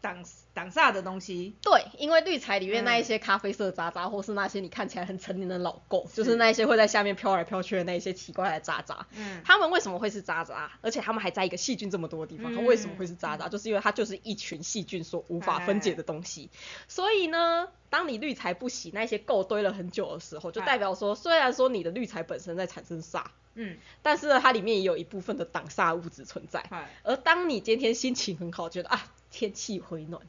[0.00, 1.54] 挡挡煞的东西。
[1.62, 9.06] 对，因为滤材里面那一嗯些咖啡色渣渣，或是那些你看起来很成年的老垢，就是那一些会在下面飘来飘去的那一些奇怪的渣渣。
[9.16, 10.70] 嗯，他们为什么会是渣渣？
[10.80, 13.48] 而且他们还在一个细菌这么多的地方，它为什么会是渣嗯渣？
[13.48, 16.50] 就是因为它就是一群细菌所无法分解的东西。
[16.86, 26.64] 所以呢，当你滤材不洗，那些垢堆了很久的时候，就哎代表说，虽然说你的滤材本身在产生煞，嗯，但是呢，它里面也有一部分的挡煞物质存在。
[27.02, 30.22] 而当你今天心情很好，觉得啊天气回暖，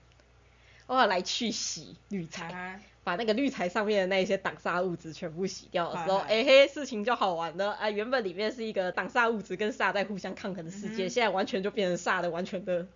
[0.87, 7.73] 我要来去洗滤材，嗨，把那个滤材上面的那一些挡煞物质全部洗掉的时候，嗨哎、嘿，事情就好玩了。
[7.73, 12.87] 啊，原本里面是一个挡煞物质跟煞在互相抗衡的世界，嗯现在完全就变成煞的完全的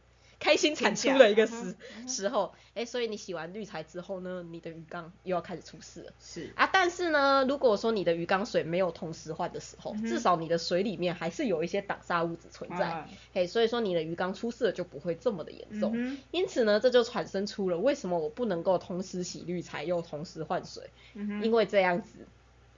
[0.44, 1.76] 开心产出的一个时、
[2.08, 2.54] 时候。
[2.76, 6.12] 哎、所以你洗完滤材之后呢，你的鱼缸又要开始出事了。
[6.20, 13.08] 是，啊，但是呢，如果说你的鱼缸水没有同时换的时候，嗯至少你的水里面还是有一些挡煞物质存在，啊。
[13.32, 15.92] 嘿，所以说你的鱼缸出事了就不会这么的严重。
[15.94, 22.26] 嗯因此呢，这就产生出了为什么我不能够同时洗滤材又同时换水，嗯，因为这样子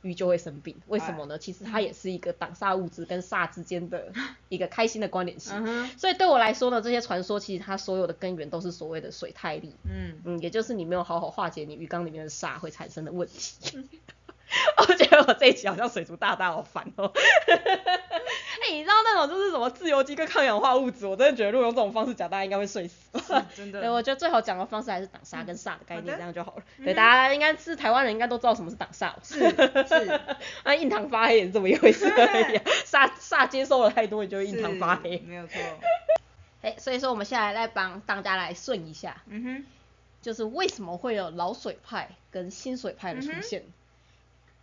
[0.05, 0.75] 鱼就会生病。
[0.87, 1.37] 为什么呢？
[1.39, 4.13] 其实嗯它也是一个挡煞物质跟煞之间的
[4.49, 5.53] 一个开心的关联性。
[5.65, 9.75] 嗯，所以对我来说呢，这些传说其实它所有的根源都是所谓的水太力。
[9.83, 13.87] 嗯，嗯，也就是你没有好好化解你鱼缸里面的煞会产生的问题。
[14.77, 17.11] 我觉得我这一集好像水族大大好烦哦。
[18.67, 22.95] 哎、你知道那种就是什么自由基跟抗氧化物质，我真的觉得如果用这种方式讲，大家应该会睡死。
[23.55, 25.79] 真的，对，我觉得最好讲的方式还是挡煞跟煞的。
[25.85, 26.63] 概念，这样就好了。
[26.77, 29.13] 嗯对，大家应该是台湾人，应该都知道什么是挡煞。
[29.13, 29.19] 吧。
[29.21, 29.39] 是
[29.87, 30.19] 是，
[30.63, 32.07] 那 印堂发黑也是这么一回事。
[32.07, 35.19] 而已啊、煞煞接受了太多，你就会印堂是发黑。
[35.19, 35.59] 没有错，
[36.63, 39.65] 哎、所以说我们现在来帮大家来顺一下，嗯哼，
[40.21, 43.41] 就是为什么会有老水派跟新水派的出嗯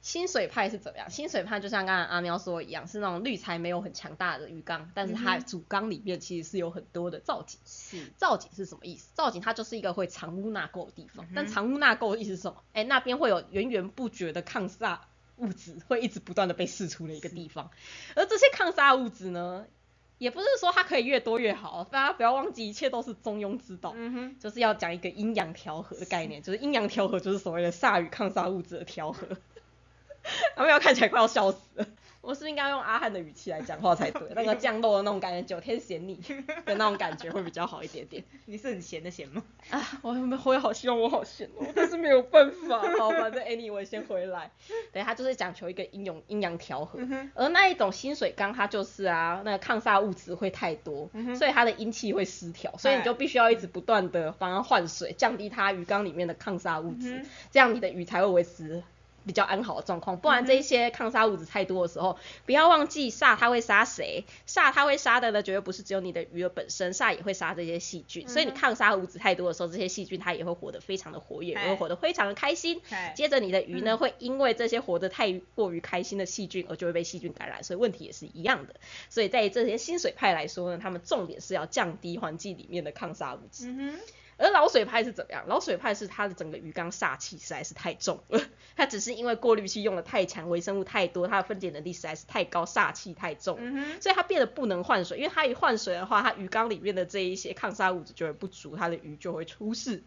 [0.03, 1.09] 新水派是怎么样？
[1.09, 7.61] 新水派就像刚才阿喵说的一样，是那种滤材没有很强大的鱼缸，但是它主缸里面其实是有很多的造景。
[7.65, 9.09] 是，造景是什么意思？
[9.15, 12.62] 造景它就是一个会藏污纳垢的地方，但藏污纳垢的意思是什么？
[12.73, 14.99] 哎、那边会有源源不绝的抗煞
[15.37, 17.71] 物质，会一直不断的被释出的一个地方。
[18.17, 19.67] 而这些抗煞物质呢，
[20.19, 23.93] 也不是说它可以越多越好，大家不要忘记，一切都是中庸之道。
[23.95, 29.29] 嗯哼，就是要讲一个阴阳调和的概念，就是阴阳调和就是所谓的煞与抗煞物质的调和。
[30.56, 31.87] 阿喵看起来快要笑死了，
[32.20, 34.22] 我是应该用阿汉的语气来讲话才对？
[34.35, 36.14] 那个降落的那种感觉，九天嫌你
[36.64, 38.22] 的那种感觉会比较好一点点。
[38.46, 39.42] 你是很闲的闲吗？
[39.70, 42.78] 啊，我我也好希望我好闲哦，但是没有办法。
[42.98, 44.50] 好，反正 anyway 先回来。
[44.92, 46.98] 对，他就是讲求一个阴阳阴阳调和。
[47.00, 58.82] 嗯而那一种新水缸，它就是啊，那个抗煞物质会太多，嗯所以它的阴气会失调，所以你就必须要一直不断的帮它换水，降低它鱼缸里面的抗煞物质，这样你的鱼才会维持。
[59.24, 72.80] 比较安好的状况，不然这一些抗杀物质太多的时候，不要忘记煞它会杀谁，煞它会杀的呢，绝对不是只有你的鱼儿本身，煞也会杀这些细菌，所以你抗杀物质太多的时候，这些细菌它也会活得非常的活跃，也会哎活得非常的开心。
[73.14, 78.74] 接着你的鱼呢，会因为这些活得太过于开心的细菌，而就会被细菌感染，所以问题也是一样的。
[79.08, 83.72] 所以在这些新水派来说呢，他们重点是要降低环境里面的抗杀物质。
[84.42, 85.44] 而老水派是怎么样？
[85.46, 88.40] 老水派是它的整个鱼缸煞气实在是太重了，
[88.76, 95.18] 它只是因为过滤器用的太强，微生物太多，它的分解能力实在是太高，煞气太重，嗯，所以它变得不能换水。
[95.18, 100.02] 因为它一换水的话，它鱼缸里面的这一些抗煞物质就会不足，它的鱼就会出事。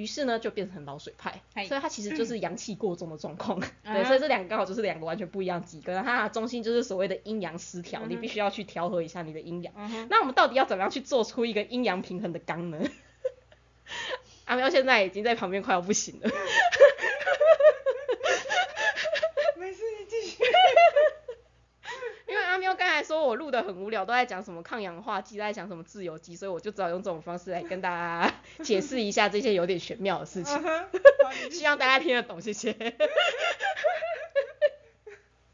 [0.00, 3.60] 于是呢，就变成老水派，所以它其实就是阳气过重的状况。
[3.82, 6.02] 嗯对，所以这两个刚好就是两个完全不一样的极端。
[6.02, 9.74] 它的中心就是所谓的阴阳失调，你必须要去调和一下你的阴阳。
[9.76, 12.78] 嗯，那我们到底要怎么样去做出一个阴阳平衡的缸呢？
[14.46, 16.30] 阿喵现在已经在旁边快要不行了。
[19.58, 20.42] 没事，你继续。
[22.26, 30.58] 因为阿喵刚才说我录的很无聊，都在讲什么抗氧化剂，都在讲什么自由基，所以我就只好用这种方式来跟大家 解释一下这些有点玄妙的事情
[31.52, 32.72] 希望大家听得懂，谢谢。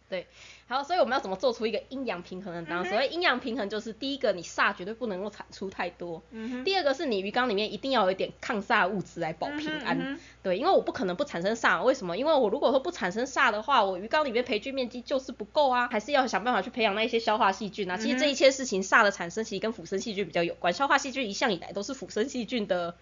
[0.09, 0.29] 对，
[0.69, 2.85] 好，所以我们要怎么做出一个阴阳平衡的缸？
[2.85, 10.19] 所谓阴阳平衡，就是第一个，你煞绝对不能够产出太多；嗯，第二个是你鱼缸里面一定要有一点抗煞物质来保平安。
[10.43, 12.19] 对，因为我不可能不产生煞，为什么？
[12.19, 17.97] 因为我如果说不产生煞的话，我鱼缸里面培菌面积就是不够啊，还是要想办法去培养那一些消化细菌啊。
[17.97, 20.73] 其实这一切事情煞的产生，其实跟腐生细菌比较有关。
[20.73, 22.97] 消化细菌一向以来都是腐生细菌的。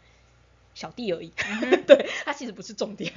[0.74, 1.32] 小弟而已，
[1.86, 3.12] 对，它其实不是重点，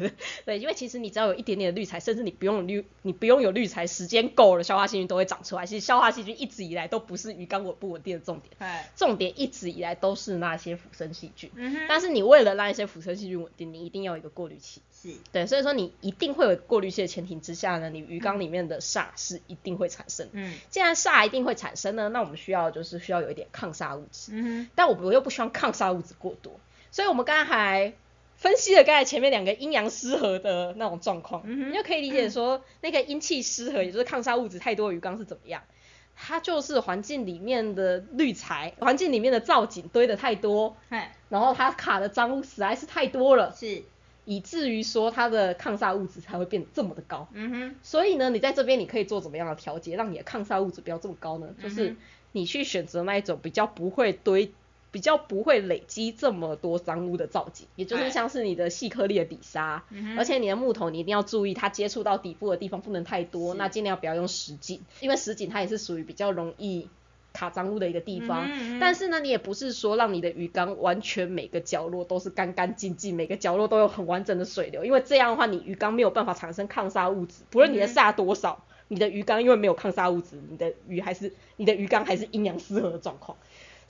[0.46, 5.66] 对，因为其实你只要有一点点的滤材，甚至你不用有滤，你不用有滤材，时间够了，消化细菌都会长出来。
[5.66, 11.52] 其实消化细菌一直以来都不是鱼缸稳不稳定的重点，嗨，重点一直以来都是那些腐生细菌。
[11.56, 14.82] 嗯哼，但是你为了让一些腐生细菌稳定，你一定要有一个过滤器。
[15.00, 20.28] 是，对，所以说你一定会有过滤器的前提之下呢，你鱼缸里面的煞是一定会产生。
[20.34, 26.60] 嗯既然煞一定会产生呢，那我们需要就是需要有一点抗煞物质，嗯但我我又不希望抗煞物质过多，
[26.98, 27.94] 所以我们刚才还
[28.38, 35.62] 分析了刚才前面两个阴阳失和的那种状况，嗯你就可以理解说那个阴气失和，也就是抗煞物质太多的鱼缸是怎么样。
[36.16, 40.76] 它就是环境里面的滤材，环境里面的造景堆的太多，
[41.30, 43.84] 然后它卡的脏物实在是太多了，是，
[44.26, 47.28] 以至于说它的抗煞物质才会变得这么的高。
[47.32, 51.50] 嗯哼，所以呢，你在这边你可以做怎么样的调节，让你的抗煞物质不要这么高呢？
[51.62, 51.96] 就是
[52.32, 54.52] 你去选择那一种比较不会堆、
[54.98, 59.84] 比较不会累积这么多脏污的造景，也就是哎像是你的细颗粒的底沙，
[60.18, 66.88] 而且你的木头你一定要注意，它接触到底部的地方不能太多，那尽量不要用实景，因为实景它也是属于比较容易。
[67.34, 83.38] 卡脏污的一个地方，嗯嗯但是呢，你也不是说让你的鱼缸完全每个角落都是干干净净，每个角落都有很完整的水流，因为这样的话，你鱼缸没有办法产生抗沙物质，不论你的沙多少，你的鱼缸因为没有抗沙物质，你的鱼还是你的鱼缸还是阴阳失和的状况。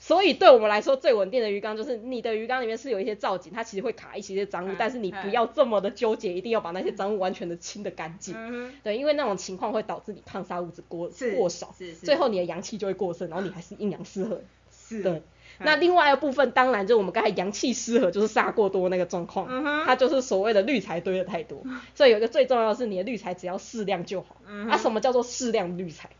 [0.00, 8.34] 所以对我们来说，最稳定的鱼缸就是你的鱼缸里面是有一些造景，它其实会卡一些脏污嗯，但是你不嗯要这么的纠结，一定要把那些脏物完全的清的干净。
[8.36, 14.40] 嗯，对，因为那种情况会导致你抗煞物质过过少，最后你的阳气就会过剩，然后你还是阴阳失衡。
[14.70, 15.22] 是，对，嗯
[15.58, 21.62] 那另外一部分当然就我们刚才阳气失和，就是煞过多那个状况，嗯它就是所谓的滤材堆的太多。
[21.96, 24.36] 所以有一个最重要的是你的滤材只要适量就好。
[24.46, 26.10] 嗯啊，什么叫做适量滤材？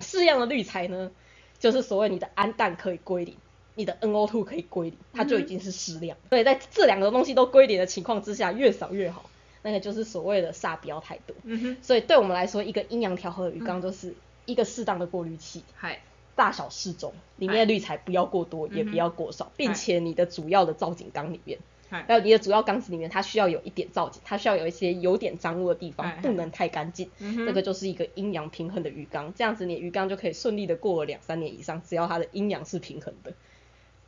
[0.00, 1.12] 适量的滤材呢，
[1.64, 3.34] 就是所谓你的氨氮可以归零。
[3.74, 6.16] 你的 NO2 可以归零，它就已经是适量。
[6.28, 9.28] 所以在这两个东西都归零的情况之下，越少越好。
[9.62, 11.34] 那个就是所谓的煞不要太多。
[11.42, 15.64] 嗯哼，所以对我们来说，一个阴阳调和的鱼缸就是一个适当的过滤器。
[15.74, 16.02] 嗨，
[16.36, 27.10] 大小适中，里面的滤材不要过多，也不要过少，并且你的主要的造景缸里面，嗨，还有你的主要缸子里面，它需要有一点造景，它需要有一些有点脏污的地方哎，不能太干净。
[27.18, 33.32] 这个就是一个阴阳平衡的鱼缸，这样子你的鱼缸就可以顺利的过了两三年以上，只要它的阴阳是平衡的。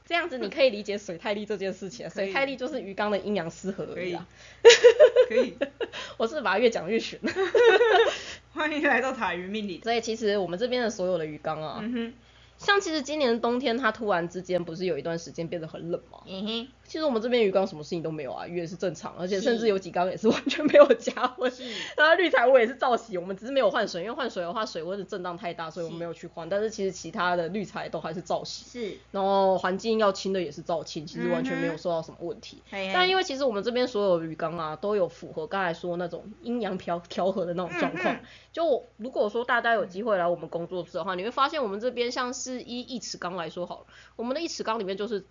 [0.09, 4.25] 这样子你可以理解水太力这件事情水太力就是鱼缸的阴阳失和而已啦。
[5.29, 5.55] 可以，
[6.17, 7.19] 我是把它越讲越玄。
[8.55, 9.81] 欢迎来到塔鱼命理。
[9.83, 12.13] 所以其实我们这边的所有的鱼缸啊，嗯哼，
[12.59, 16.19] 像其实今年冬天它突然之间不是有一段时间变得很冷吗？
[16.27, 21.65] 嗯哼，其实我们这边鱼缸什么事情都没有啊，鱼也是正常，而且甚至有几缸也是完全没有加温是。
[21.97, 26.49] 然后滤材我也是照洗，我们只是没有换水，因为换水的话水温的震荡太大，所以我们没有去换。
[26.49, 32.63] 但是其实其他的滤材都还是照洗，是，然后环境要清的也是照清，其实完全没有受到什么问题。
[32.71, 38.15] 但因为其实我们这边所有鱼缸啊，都有符合刚才说那种阴阳调调和的那种状况。
[38.15, 38.25] 嗯嗯
[38.57, 45.25] 就如果说大家有机会来我们工作室的话，你会发现我们这边像是一一尺缸来说好了，我们的一尺缸里面就是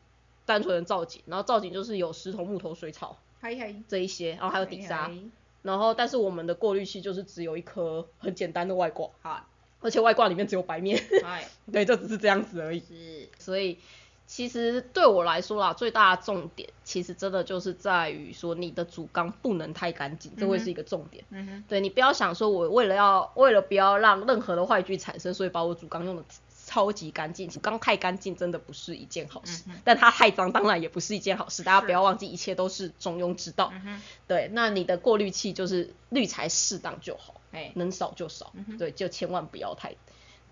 [0.45, 5.13] 单纯的造景，然后造景就是有石头、木头、水草嗨嗨，这一些，然后还有底沙，嗨
[5.62, 9.47] 然后但是我们的过滤器就是只有一颗很简单的外挂，好，
[9.82, 11.04] 而且外挂里面只有白面，
[11.71, 12.80] 对，就只是这样子而已。
[12.82, 13.80] 是，所以
[14.28, 21.23] 其实对我来说啦，最大的重点其实真的就是在于说你的主缸不能太干净，这会是一个重点。
[21.32, 26.23] 嗯哼，对你不要想说我为了要为了不要让任何的坏菌产生，所以把我主缸用的
[26.76, 27.48] 超级干净。
[27.50, 31.64] 主缸太干净真的不是一件好事，嗯但它太脏当然也不是一件好事。
[31.64, 33.72] 大家不要忘记，一切都是中庸之道。
[33.86, 38.52] 嗯，对，那你的过滤器就是滤材适当就好，哎，能少就少。
[38.56, 39.96] 嗯对，就千万不要太。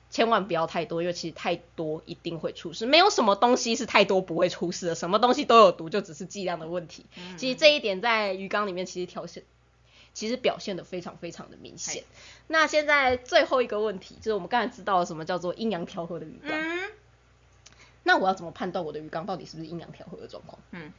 [0.09, 2.85] 千万不要太多，因为其实太多一定会出事。
[2.85, 7.05] 没有什么东西是太多不会出事的，什么东西都有毒，就只是剂量的问题。
[7.17, 9.43] 嗯其实这一点在鱼缸里面其实调现，
[10.13, 12.03] 其实表现的非常非常的明显。
[12.47, 16.91] 那现在最后一个问题就是我们刚才知道了什么叫做阴阳调和的鱼缸，嗯
[18.03, 20.59] 那我要怎么判断我的鱼缸到底是不是阴阳调和的状况？
[20.71, 20.91] 嗯，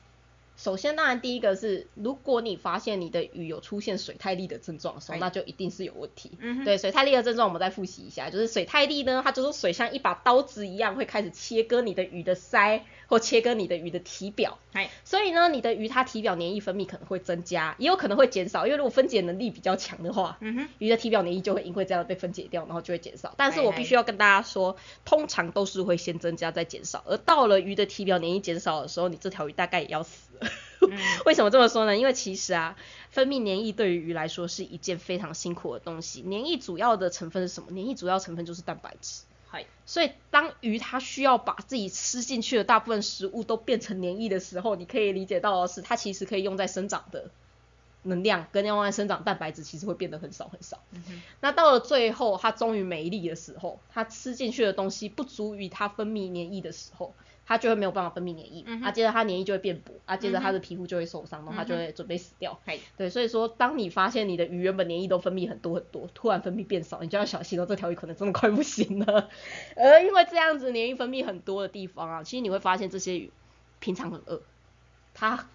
[0.57, 6.39] 首先，当然第一个是，如果你发现你的鱼有出现水太力的症状的时候，哎那就一定是有问题。
[6.41, 14.59] 嗯对，水太力的症状我们再复习一下，就是水太力呢，它就是水像一把刀子一样，会开始切割你的鱼的鳃或切割你的鱼的体表。
[14.73, 23.35] 嗨，所以呢，你的鱼它体表黏液分泌可能会增加，也有可能会减少，因为如果分解能力比较强的话，嗯哼，鱼的体表黏液就会因为这样被分解掉，然后就会减少。
[23.37, 30.49] 但是我哎必须要跟大家说，通常都是会先增加再减少，而到了鱼的体表黏液减少的时候，你这条鱼大概也要死了。
[30.89, 31.97] 嗯 为什么这么说呢？
[31.97, 32.77] 因为其实啊，
[33.11, 36.21] 分泌黏液对于鱼来说是一件非常辛苦的东西。
[36.23, 37.71] 黏液主要的成分是什么？
[37.71, 39.23] 黏液主要成分就是蛋白质。
[39.55, 47.31] 嗨，所以当鱼它需要把自己吃进去的大部分食物都变成黏液的时候，你可以理解到的是，它其实可以用在生长的
[48.03, 50.81] 能量跟用在生长蛋白质其实会变得很少很少。
[50.91, 57.15] 嗯那到了最后，它终于没力的时候，它吃进去的东西不足以它分泌黏液的时候，
[57.47, 62.59] 它就会没有办法分泌黏液，嗯啊，接着它黏液就会变薄，啊，接着它嗯的皮肤就会受伤，然后它就会准备死掉。
[62.65, 69.29] 嘿，对，所以说，当你发现你的鱼原本黏液都分泌很多很多，突然分泌变少，你就要小心了，这条鱼可能真的快不行了。
[69.77, 73.31] 而因为这样子黏液分泌很多的地方啊，其实你会发现这些鱼
[73.79, 74.41] 平常很饿，
[75.13, 75.47] 它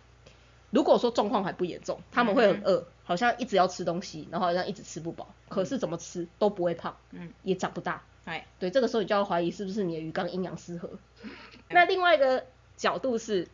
[0.69, 8.03] 如果说状况还不严重，他们会很饿，好像一直要吃东西，然后好像一直吃不饱，可是怎么吃都不会胖，嗯，也长不大。
[8.29, 10.89] 哎，对，这个时候你就要怀疑是不是你的鱼缸阴阳失衡。
[11.69, 12.45] 那另外一个
[12.77, 13.47] 角度是，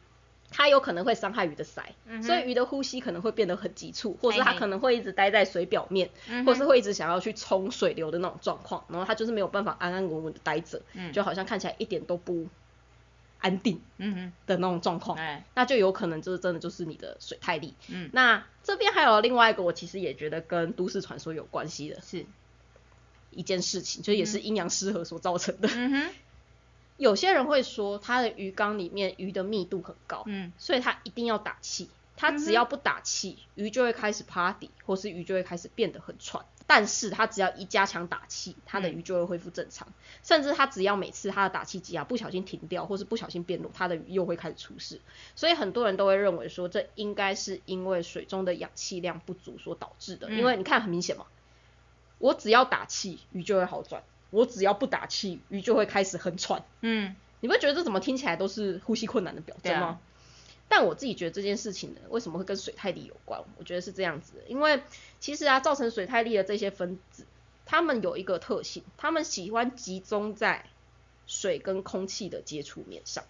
[0.51, 6.09] 它有可能会伤害鱼的鳃，嗯所以鱼的呼吸可能会变得很急促，或是它可能会一直待在水表面，
[6.45, 11.13] 或是会一直想要去冲水流的那种状况，然后它就是没有办法安安稳稳的待着，嗯。
[11.13, 12.47] 就好像看起来一点都不
[13.39, 15.17] 安定嗯哼，的那种状况。
[15.17, 17.73] 哎，那就有可能就是真的就是你的水太力。
[17.89, 22.26] 嗯，那这边还有另外一个，我其实也觉得跟都市传说有关系的是，
[23.36, 25.69] 一件事情，就也是阴阳失和所造成的。
[25.75, 26.09] 嗯哼，
[26.97, 31.89] 有些人会说，他的鱼缸里面鱼的密度很高，嗯，所以他一定要打气。
[32.17, 36.45] 他只要不打气，鱼就会开始趴底，或是鱼就会开始变得很喘。
[36.65, 39.86] 但是他只要一加强打气，他的鱼就会恢复正常。
[40.23, 45.01] 甚至他只要每次他的打气机啊不小心停掉，或是不小心变弱，他的鱼又会开始出事。
[45.36, 50.29] 所以很多人都会认为说，这应该是因为水中的氧气量不足所导致的。
[50.29, 51.25] 嗯因为你看很明显嘛，
[52.18, 56.63] 我只要打气，鱼就会好转；我只要不打气，鱼就会开始很喘。
[56.82, 59.99] 嗯，你不觉得这怎么听起来都是呼吸困难的表征吗？
[60.68, 63.43] 但我自己觉得这件事情呢，为什么会跟水太力有关？
[63.57, 64.82] 我觉得是这样子，因为
[65.20, 67.26] 其实啊，造成水太力的这些分子，
[67.66, 70.66] 它们有一个特性，它们喜欢集中在
[71.28, 73.24] 水跟空气的接触面上。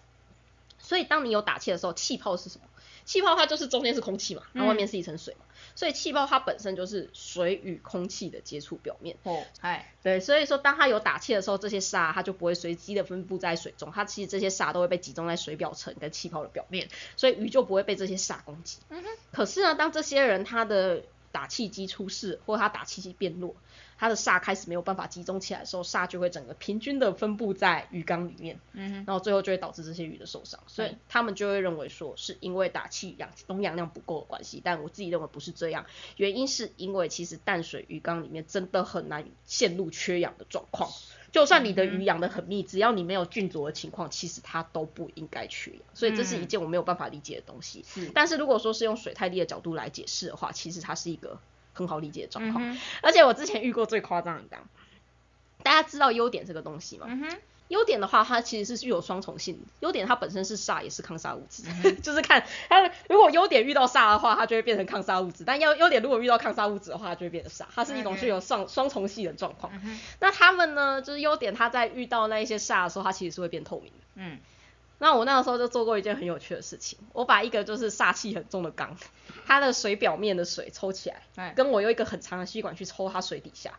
[0.86, 2.64] 所以当你有打气的时候，气泡是什么？
[3.04, 9.16] 气泡它就是中间是空气嘛，然后外面是一层水嘛，所以气泡它本身就是水与空气的接触表面。
[9.24, 18.78] 哦，哎，对，所以说当它有打气的时候，这些沙它就不会随机的分布在水中，它其实这些沙都会被集中在水表层跟气泡的表面，所以鱼就不会被这些沙攻击。
[18.88, 21.02] 嗯哼，可是呢，当这些人他的
[21.36, 23.54] 打气机出事，或者他打气机变弱，
[23.98, 35.84] 他的煞开始没有办法集中起来的时候，煞就会整个平均的分布在鱼缸里面，嗯哼，然后最后就会导致这些鱼的受伤，所以嗯他们就会认为说是因为打气氧溶氧量不够的关系，但我自己认为不是这样，
[36.16, 40.90] 原因是因为其实淡水鱼缸里面真的很难陷入缺氧的状况，
[41.36, 47.84] 就算你的鱼养的很密，只要你没有菌浊的情况，其实它都不应该缺氧，所以这是一件我没有办法理解的东西。
[47.86, 51.38] 是，但是如果说是用水太低的角度来解释的话，其实它是一个
[51.74, 52.64] 很好理解的状况。
[52.72, 54.66] 嗯，而且我之前遇过最夸张的一档，
[55.62, 57.06] 大家知道优点这个东西吗？
[57.68, 59.66] 优点的话，它其实是具有双重性的。
[59.80, 67.66] 优点它本身是煞，也是抗煞物质，嗯 就是看它如果优点遇到煞的话，它就会变成抗煞物质；但优优点如果遇到抗煞物质的话，它就会变成煞。
[67.74, 69.72] 它是一种具有双双重性的状况。
[69.84, 73.98] 嗯，那它们呢，就是优点，它在遇到那一些煞的时候，它其实是会变透明的。
[74.14, 74.38] 嗯，
[74.98, 78.96] 那我那个时候就做过一件很有趣的事情，我把一个就是煞气很重的缸，
[79.44, 83.78] 它的水表面的水抽起来，哎，跟我用一个很长的吸管去抽它水底下，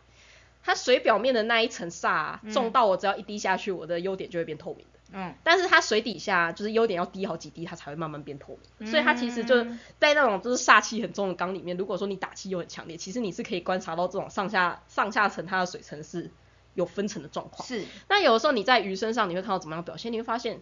[0.62, 4.98] 它水表面的那一层煞、重到我只要一滴下去，我的优点就会变透明的。
[5.10, 8.90] 嗯，但是它水底下就是优点要滴好几滴，它才会慢慢变透明。
[8.90, 16.30] 所以它其实就嗯在那种就是煞气很重的缸里面，如果说你打气又很强烈，其实你是可以观察到这种上下上下层它的水层是
[16.74, 17.66] 有分层的状况。
[17.66, 20.12] 是，那有的时候你在鱼身上你会看到怎么样表现？
[20.12, 20.60] 你会发现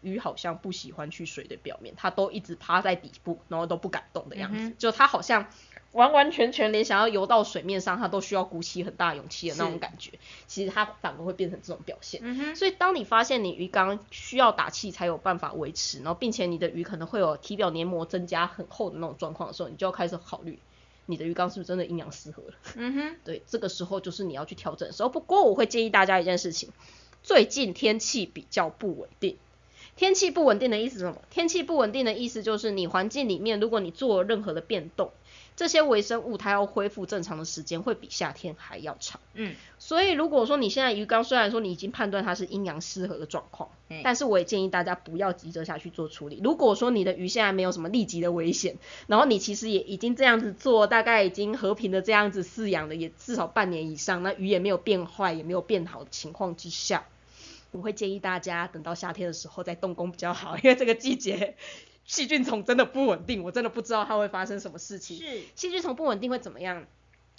[0.00, 4.58] 鱼好像不喜欢去水的表面，它都一直趴在底部，然后都不敢动的样子。
[4.58, 5.46] 嗯就它好像
[5.94, 10.10] 完完全全连想要游到水面上，它都需要鼓起很大勇气的那种感觉。
[10.46, 12.54] 其实它反而会变成这种表现。
[12.54, 20.58] 所以当你发现你鱼缸需要打气才有办法维持，然后并且你的鱼可能会有体表黏膜增加很厚的那种状况的时候，你就要开始考虑
[21.06, 22.54] 你的鱼缸是不是真的阴阳失和了。
[22.76, 25.08] 嗯哼，对，这个时候就是你要去调整的时候。
[25.08, 26.70] 不过我会建议大家一件事情，
[27.22, 29.36] 最近天气比较不稳定。
[29.96, 31.18] 天气不稳定的意思是什么？
[31.30, 35.12] 天气不稳定的意思就是你环境里面，如果你做了任何的变动，
[35.56, 39.20] 这些微生物它要恢复正常的时间会比夏天还要长。
[39.34, 46.40] 嗯，所以如果说你现在鱼缸虽然说你已经判断它是阴阳失和的状况，嗯但是我也建议大家不要急着下去做处理。
[46.42, 48.76] 如果说你的鱼现在没有什么立即的危险，
[49.06, 57.06] 然后你其实也已经这样子做，大概已经和平的这样子饲养了，也至少半年以上，那鱼也没有变坏，也没有变好的情况之下，
[57.70, 61.54] 我会建议大家等到夏天的时候再动工比较好，因为这个季节
[62.04, 65.16] 细菌虫真的不稳定，我真的不知道它会发生什么事情。
[65.16, 66.86] 是，细菌虫不稳定会怎么样？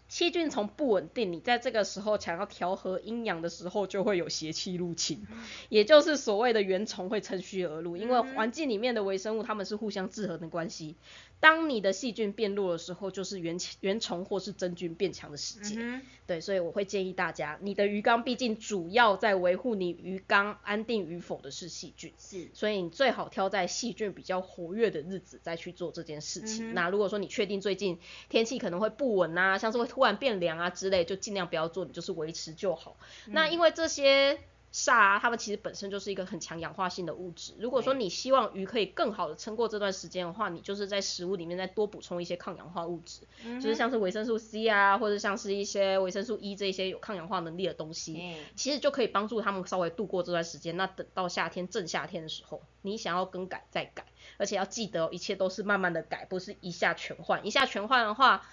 [0.08, 5.26] 细菌从不稳定，你在这个时候想要调和阴阳的时候，就会有邪气入侵，
[5.70, 10.96] 也就是所谓的原虫会趁虚而入，因为环境里面的微生物它们是互相制衡的关系。
[11.40, 16.02] 当你的细菌变弱的时候，就是原原虫或是真菌变强的时间。
[16.26, 26.74] 对，所以我会建议大家，你的鱼缸毕竟主要在维护你鱼缸安定与否的是细菌，是，所以你最好挑在细菌比较活跃的日子再去做这件事情。
[26.74, 32.98] 那如果说你确定最近天气可能会不稳啊，像是会突然变凉啊之类，就尽量不要做，你就是维持就好。
[33.28, 34.40] 那因为这些。
[34.76, 37.54] 铩啊，它们其实本身就是一个很强氧化性的物质。
[37.58, 43.22] 如果说你希望鱼可以更好的撑过这段时间的话，你就是在食物里面再多补充一些抗氧化物质，
[43.62, 50.76] 就是像是维生素 C 啊，或者像是一些维生素 E 这些有抗氧化能力的东西，其实就可以帮助它们稍微度过这段时间。
[50.76, 54.04] 那等到夏天正夏天的时候，你想要更改再改，
[54.38, 57.48] 而且要记得一切都是慢慢的改，不是一下全换。
[57.48, 58.46] 一下全换的话，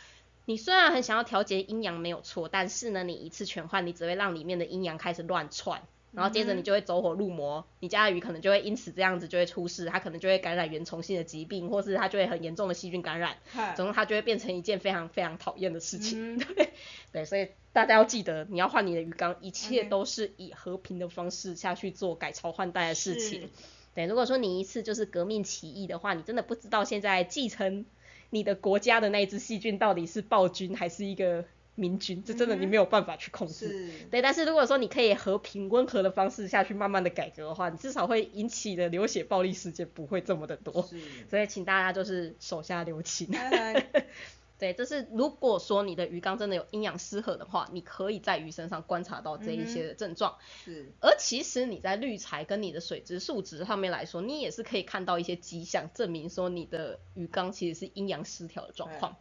[0.44, 5.82] 你虽然很想要调节阴阳没有错，但是呢，你一次全换，你只会让里面的阴阳开始乱窜。
[6.12, 13.36] 然后接着你就会走火入魔，你家的鱼可能就会因此这样子就会出事，它可能就会感染原虫性的疾病，或是它就会很严重的细菌感染，
[13.76, 16.38] 总之它就会变成一件非常非常讨厌的事情。
[16.38, 16.72] 对，
[17.12, 23.48] 对，所以大家要记得，你要换你的鱼缸，一切都是以和平的方式下去做改朝换代的事情。
[23.94, 27.86] 对，如果说你一次就是革命起义的话，你真的不知道现在继承
[28.28, 31.46] 你的国家的那一只细菌到底是暴君还是一个。
[31.74, 34.20] 明君，这真的你没有办法去控制，对。
[34.20, 40.86] 但是如果说你可以和平温和的方式下去慢慢的改革的话，你至少会引起的流血暴力事件不会这么的多。
[41.30, 43.28] 所以请大家就是手下留情。
[44.58, 50.36] 对，就是如果说你的鱼缸真的有阴阳失和的话，你可以在鱼身上观察到这一些的症状。
[50.64, 50.92] 是。
[51.00, 59.16] 而其实你在滤材跟你的水质数值上面来说，你也是可以看到一些迹象，证明说你的鱼缸其实是阴阳失调的状况。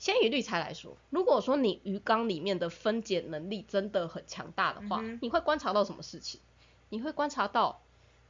[0.00, 6.40] 先以滤材来说，如果说你鱼缸里面的分解能力真的很强大的话，你会观察到什么事情？
[6.88, 7.82] 你会观察到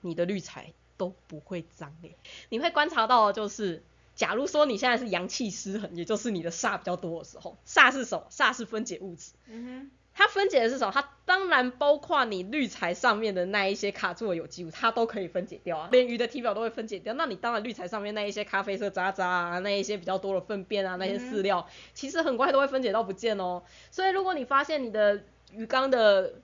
[0.02, 2.16] 你的滤材都不会脏诶。
[2.48, 3.82] 你会观察到就是，
[4.16, 8.26] 假如说你现在是阳气失衡，也就是你的煞比较多的时候，煞是什么？
[8.30, 9.32] 煞是分解物质。
[9.46, 9.90] 嗯哼。
[10.12, 10.92] 它分解的是什么？
[10.92, 11.08] 它
[11.40, 15.88] 当然包括你滤材上面的那一些卡住的有机物，它都可以分解掉啊。
[15.90, 23.62] 连鱼的体表都会分解掉，那你当然滤材上面那一些咖啡色渣渣啊，那一些比较多的粪便啊，那些饲料，其实很快都会分解到不见哦。
[23.90, 25.22] 所以如果你发现你的
[25.54, 26.34] 鱼缸的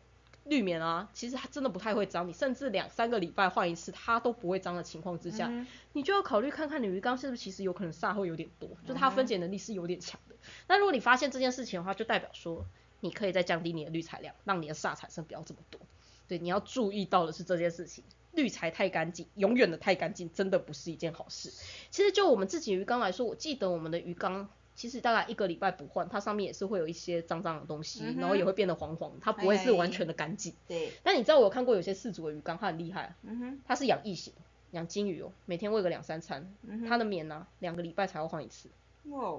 [0.45, 5.53] 滤棉啊，其实它真的不太会脏，你甚至两三个礼拜换一次它都不会脏的情况之下，
[5.93, 10.35] 你就要考虑看看你鱼缸是不是其实有可能煞会有点多，就它分解能力是有点强的。
[10.69, 12.65] 那如果你发现这件事情的话，就代表说。
[13.01, 15.81] 你可以再降低你的滤材量，让你的煞产生不要这么多。
[16.29, 21.53] 对，你要注意到的是这件事情，滤材太干净，永远的太干净，真的不是一件好事。
[21.91, 30.53] 其实就我们自己鱼缸来说，我记得我们的鱼缸其实大概一个礼拜不换，它上面也是会有一些脏脏的东西，然后也会变得黄黄，它不会是完全的干净。
[30.67, 30.93] 对。
[31.05, 34.33] 但你知道我有看过有些饲主的鱼缸，它很厉害，嗯哼，它是养异型，
[34.73, 36.53] 养金鱼哦，每天喂个两三餐，
[36.89, 38.69] 它的棉呢两个礼拜才要换一次。
[39.11, 39.39] 哇。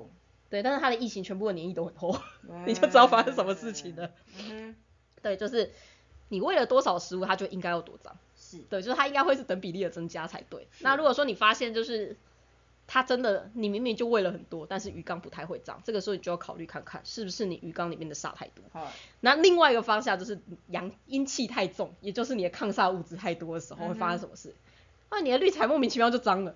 [0.50, 2.20] 对，但是它的异形全部的粘液都很厚，
[2.66, 4.12] 你就知道发生什么事情了。
[4.50, 4.76] 嗯
[5.22, 5.72] 对，就是
[6.30, 8.18] 你喂了多少食物，它就应该有多脏。
[8.38, 8.60] 是。
[8.70, 10.68] 对，就是它应该会是等比例的增加才对。
[10.80, 12.16] 那如果说你发现就是
[12.86, 18.64] 它真的，你明明就喂了很多，但是鱼缸不太会脏，这个时候你就要考虑看看是不是你鱼缸里面的沙太多。
[18.72, 18.90] 好。
[19.20, 24.56] 那另外一个方向就是阳阴气太重，也就是你的抗煞物质太多的时候会发生什么事？
[25.10, 26.56] 那你的滤材莫名其妙就脏了。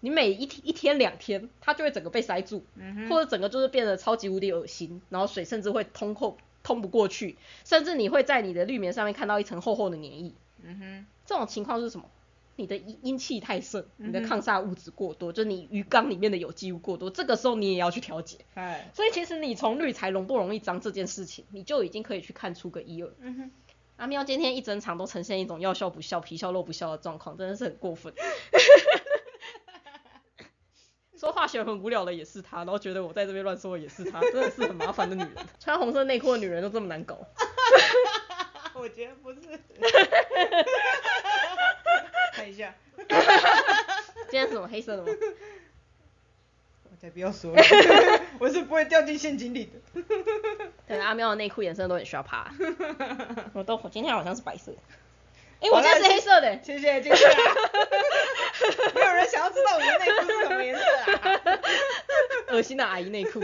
[0.00, 2.62] 你每一天一天两天，它就会整个被塞住，
[3.08, 10.32] 或者整个就是变得超级无敌恶心，然后水甚至会通透通不过去，甚至你会在你的滤棉上面看到一层厚厚的粘液。
[10.62, 12.08] 嗯哼，这种情况是什么？
[12.56, 18.38] 你的阴阴气太盛，你的抗煞物质过多，就是你鱼缸里面的有机物过多，这个时候你也要去调节。
[18.54, 23.12] 哎，所以其实你从滤材容不容易脏这件事情，你就已经可以去看出个一二。
[23.20, 23.50] 嗯哼，
[23.96, 28.12] 阿喵今天一整场都呈现一种要笑不笑、皮笑肉不笑的状况，真的是很过分。
[31.18, 35.32] 说化学很无聊的也是她，然后觉得我在这边乱说的也是她， 真的是很麻烦的女人。
[35.58, 37.18] 穿红色内裤的女人都这么难搞。
[38.74, 39.40] 我觉得不是。
[42.32, 42.72] 看一下。
[44.30, 45.08] 今天是什么黑色的吗？
[46.84, 47.62] 我才不要说了，
[48.38, 50.02] 我是不会掉进陷阱里的。
[50.86, 52.52] 对，阿喵的内裤颜色都很需要爬。
[53.54, 54.72] 我都今天好像是白色。
[55.60, 56.58] 哎，我这是黑色的。
[56.62, 57.26] 谢谢，谢谢。
[58.94, 60.82] 没有人想要知道我的内裤是什么颜色
[61.12, 61.40] 啊？
[62.48, 63.40] 恶心的阿姨内裤。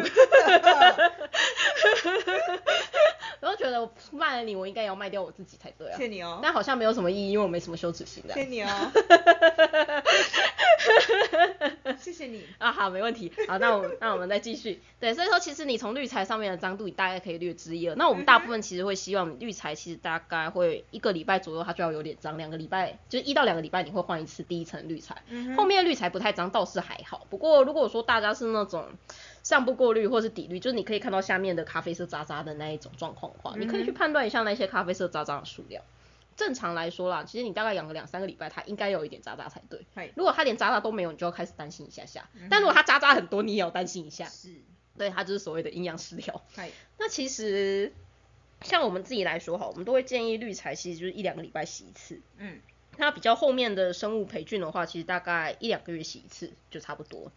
[3.44, 5.98] 我都觉得我卖了你，我应该也要卖掉我自己才对啊。
[5.98, 6.40] 谢你哦。
[6.42, 8.32] 但好像没有什么意义，因为我没什么羞耻心的。
[8.32, 8.68] 谢你哦。
[11.98, 12.42] 谢谢你。
[12.58, 13.30] 啊，好，没问题。
[13.46, 14.80] 好，那我们那我们再继续。
[14.98, 17.94] 对，所以说其实你从滤材上面的脏度，你大概可以略知一二。
[17.96, 25.22] 那我们大部分其实会希望滤材其实大概会一个礼拜左右它就要有点脏，两个礼拜就是一到两个礼拜你会换一次第一层滤材。
[25.56, 28.86] 后面的滤材不太脏倒是还好，不过如果说大家是那种
[29.44, 35.84] 上部过滤或是底滤，就是你可以看到下面的咖啡色渣渣的那一种状况的话，你可以去判断一下那些咖啡色渣渣的数量。
[36.36, 39.86] 正常来说啦，其实你大概养个两三个礼拜，它应该有一点渣渣才对。
[40.16, 42.28] 如果它连渣渣都没有，你就要开始担心一下下。
[42.50, 44.24] 但如果它渣渣很多，你也要担心一下。
[44.24, 44.54] 是。
[44.96, 46.42] 对，它就是所谓的营养失调。
[46.98, 47.92] 那其实
[48.62, 52.20] 像我们自己来说哈，我们都会建议滤材其实就是一两个礼拜洗一次。
[52.38, 52.60] 嗯。
[52.96, 57.30] 那比较后面的生物培菌的话，其实大概一两个月洗一次就差不多。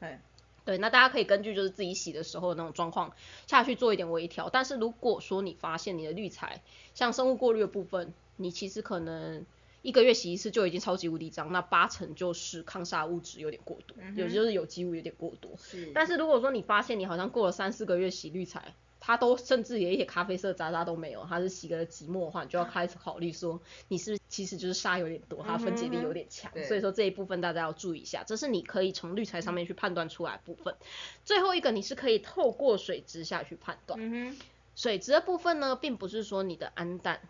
[0.68, 0.78] 对。
[0.78, 3.14] 那大家可以根据就是自己洗的时候的那种状况
[3.48, 4.50] 下去做一点微调。
[4.50, 6.62] 但是如果说你发现你的滤材
[6.94, 9.46] 像生物过滤的部分，你其实可能
[9.82, 15.52] 一个月洗一次就已经超级无敌脏，那八成就是抗杀物质有点过多，有就是有机物有点过多。
[15.58, 15.92] 是。
[15.96, 18.76] 但是如果说你发现你好像过了三四个月洗滤材，
[19.08, 26.52] 它都甚至连一些咖啡色渣渣都没有，它是洗个几末的话，你就要开始考虑说你是不是其实就是沙有点多，它分解力有点强。
[26.68, 30.76] 所以说这一部分大家要注意一下，这是你可以从滤材上面去判断出来部分。
[31.24, 33.98] 最后一个你是可以透过水质下去判断。
[34.02, 34.40] 嗯哼。
[34.76, 37.22] 水质的部分呢，并不是说你的氨氮。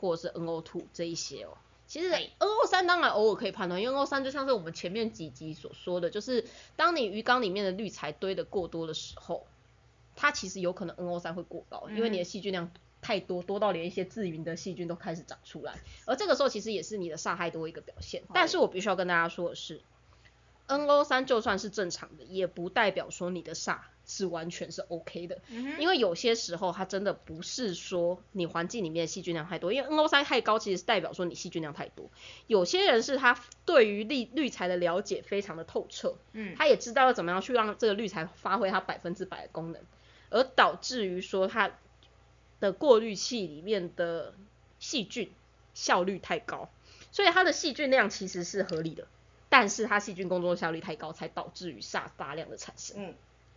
[0.00, 1.56] 或者是 NO2 这一些哦，
[1.86, 6.44] 其实 NO3 当然偶尔可以判断，因为 NO3 就像是我们前面几集所说的，就是
[6.76, 9.46] 当你鱼缸里面的滤材堆的过多的时候，
[10.16, 15.74] 它其实有可能 NO3 会过高，因为你的细菌量太多，多到连一些自云的细菌都开始长出来，
[16.06, 18.22] 而这个时候其实也是你的煞害多一个表现。
[18.32, 19.80] 但是我必须要跟大家说的是
[20.68, 23.78] ，NO3 就算是正常的，也不代表说你的煞。
[24.06, 25.40] 是完全是 OK 的，
[25.78, 32.10] 因为有些时候它真的不是说你环境里面的细菌量太多，因为 NO3 太高，其实是代表说你细菌量太多。
[32.46, 39.80] 有些人是他对于滤滤材的了解非常的透彻，嗯，他也知道要怎么样去让这个滤材发挥它百分之百的功能，
[40.34, 41.70] 而导致于说它
[42.58, 44.34] 的过滤器里面的
[44.80, 45.30] 细菌
[45.74, 46.68] 效率太高，
[47.12, 49.06] 所以它的细菌量其实是合理的，
[49.48, 52.96] 但是它细菌工作效率太高，才导致于沙大量的产生。
[52.98, 53.14] 嗯。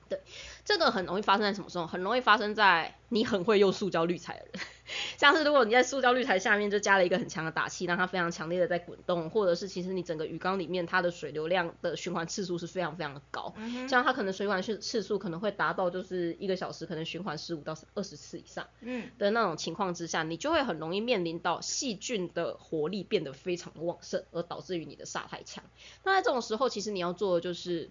[0.10, 0.22] 对，
[0.66, 1.88] 这个很容易发生在什么时候？
[1.88, 4.62] 很容易发生在你很会用塑胶滤材的人，
[5.18, 13.54] 像是如果你在塑胶滤材下面就加了一个很强的打气，让它非常强烈的在滚动，或者是其实你整个鱼缸里面它的水流量的循环次数是非常非常的高，
[13.88, 25.64] 像它可能循环次次数可能会达到就是一个小时可能循环十五到二十次以上，嗯的那种情况之下，你就会很容易面临到细菌的活力变得非常的旺盛，而导致于你的煞太强。
[26.04, 27.90] 那在这种时候，其实你要做的就是。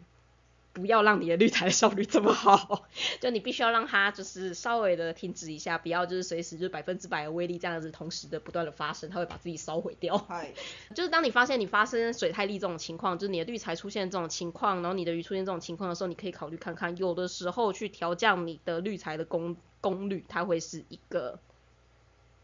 [0.77, 2.85] 不要让你的滤材效率这么好，
[3.19, 10.27] 就你必须要让它就是稍微的停止一下，不要就是随时就百分之百的威力这样子同时的不断的发生，它会把自己烧毁掉。
[10.95, 21.39] 就是当你发现你发生水太力这种情况，就是你的滤材出现这种情况，然后你的鱼出现这种情况的时候，你可以考虑看看，有的时候去调降你的滤材的功功率，它会是一个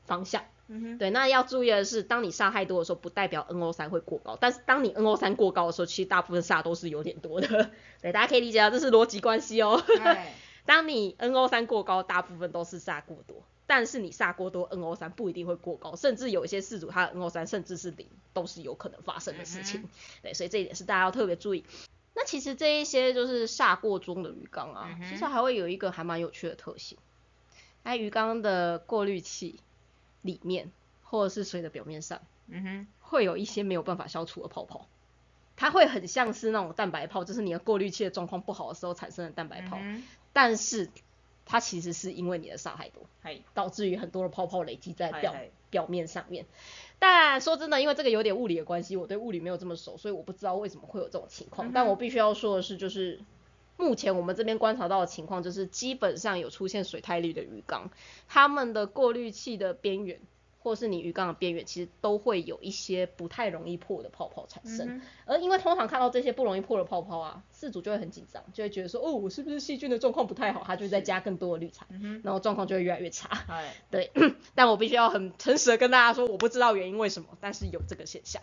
[0.06, 0.42] 方向。
[0.98, 7.70] 对，那要注意的是，当你煞太多的时候，不代表 NO3 会过高，但是当你 NO3 过高的时候，其实大部分煞都是有点多的。
[8.00, 9.82] 对，大家可以理解到这是逻辑关系哦。
[10.64, 19.88] 当你 NO3 过高，大部分都是煞过多，但是你煞过多，NO3 不一定会过高，甚至有一些事主他的 NO3 甚至是零，都是有可能发生的事情。
[20.22, 21.64] 对，所以这一点是大家要特别注意。
[22.14, 26.96] 那其实这一些就是煞过中的鱼缸啊，其实还会有一个还蛮有趣的特性，
[27.82, 29.58] 哎，鱼缸的过滤器。
[30.22, 30.70] 里面
[31.02, 34.86] 或者是水的表面上，嗯哼，会有一些没有办法消除的泡泡，
[35.56, 39.78] 它会很像是那种蛋白泡，就是你的过滤器的状况不好的时候产生的蛋白泡，
[40.32, 40.88] 但是
[41.44, 43.02] 它其实是因为你的沙太多，
[43.52, 45.34] 导致于很多的泡泡累积在表
[45.70, 46.46] 表面上面。
[46.98, 51.72] 但说真的，因为这个有点物理的关系，我对物理没有这么熟，所以我不知道为什么会有这种情况。
[51.72, 53.20] 但我必须要说的是，就是
[53.76, 57.90] 目前我们这边观察到的情况，就是基本上有出现水太绿的鱼缸，
[58.28, 60.20] 它们的过滤器的边缘。
[60.64, 65.02] 或是你鱼缸的边缘，其实都会有一些不太容易破的泡泡产生。
[65.24, 70.62] 而因为通常看到这些不容易破的泡泡啊，饲主就会很紧张，就会觉得说，哦，我是不是细菌的状况不太好？
[70.64, 71.84] 他就在加更多的滤材，
[72.22, 73.42] 然后状况就会越来越差。
[73.90, 74.12] 对，
[74.54, 78.40] 但我必须要很诚实的跟大家说，我不知道原因为什么，但是有这个现象。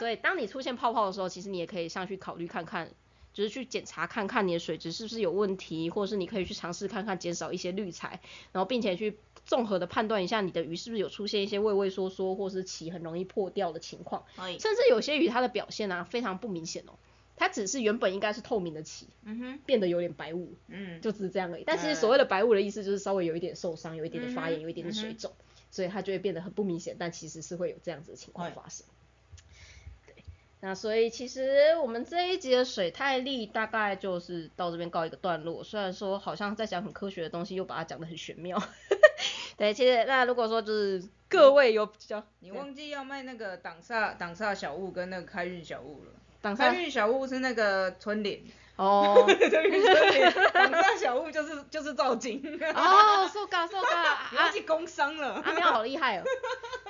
[0.00, 2.90] 所以当你出现泡泡的时候，其实你也可以上去考虑看看。
[3.32, 8.20] 就是去检查看看你的水质是不是有问题，或者是你可以去尝试看看减少一些滤材，
[8.52, 14.24] 然后并且去综合的判断一下你的鱼是不是有出现一些畏畏缩缩或是鳍很容易破掉的情况。
[14.58, 16.92] 甚至有些鱼它的表现啊非常不明显哦，
[17.36, 21.64] 它只是原本应该是透明的鳍，嗯哼，变得有点白雾，嗯，就只是这样而已。
[21.64, 25.32] 但其实所谓的白雾的意思就是稍微有一点受伤，有一点点发炎，有一点点水肿，
[25.70, 28.84] 所以它就会变得很不明显，但其实是会有这样子的情况发生。
[30.62, 35.64] 那所以其实我们这一集的水太力大概就是到这边告一个段落。
[35.64, 38.62] 虽然说好像在讲很科学的东西，又把它讲得很玄妙。
[39.56, 46.12] 对，其实那如果说就是各位有比较，你忘记要卖那个挡煞挡煞小物跟那个开运小物了。
[46.42, 48.40] 挡煞开运小物是那个春联，
[48.80, 50.32] 哦对， 春联。
[50.52, 52.40] 挡煞小物就是就是造景。
[52.74, 53.58] 哦 so 你 ga
[53.94, 55.34] 啊忘记工商了。
[55.44, 56.22] 阿喵好厉害哦。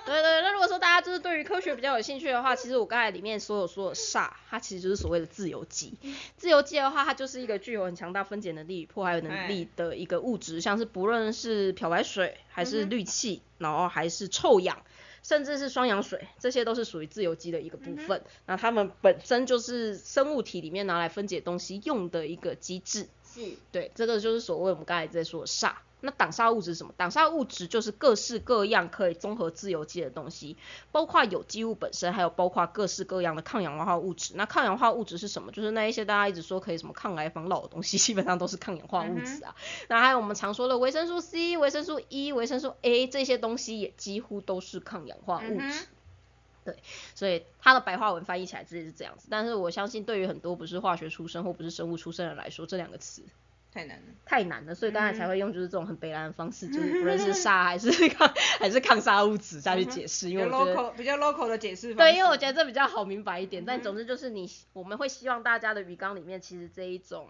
[0.07, 5.95] 对对，那如果说大家就是对于科学比较有兴趣的话，其实我刚才里面所有说的煞，它其实就是所谓的自由基。
[6.37, 14.79] 自由基的话，它就是一个具有很强大分解能力、破坏能力的一个物质，像是不论是漂白水，还是氯气，然后还是臭氧。
[15.23, 18.23] 甚至是双氧水，这些都是属于自由基的一个部分。
[18.47, 23.09] 那它们本身就是生物体里面拿来分解东西用的一个机制。
[23.33, 23.57] 是。
[23.71, 25.75] 对，这个就是所谓我们刚才在说的煞。
[26.01, 26.95] 那挡煞物质是什么？
[26.97, 30.57] 挡煞物质就是各式各样可以综合自由基的东西，
[30.93, 34.35] 包括有机物本身，还有包括各式各样的抗氧化物质。
[34.37, 35.53] 那抗氧化物质是什么？
[35.53, 39.55] 就是那一些大家一直说可以什么抗癌防老的东西，基本上都是抗氧化物质啊。
[39.89, 45.87] 那还有我们常说的维生素 C、维生素 E、维生素 A 这些东西，也几乎都是抗氧化物质。
[46.63, 46.77] 对，
[47.15, 49.29] 所以它的白话文翻译起来直接是这样子。
[49.31, 53.23] 但是我相信，对于很多不是化学出身或不是生物出身的人来说，这两个词
[53.73, 54.05] 太难了。
[54.27, 63.65] 太难了，所以大家才会用就是这种很悲哀的方式，就是不论是杀还是 抗还是抗杀物质下去解释，因为我觉得比较 local 的解释方对，因为我觉得这比较好明白一点。
[63.65, 67.29] 但总之就是你我们会希望大家的鱼缸里面，其实这一种。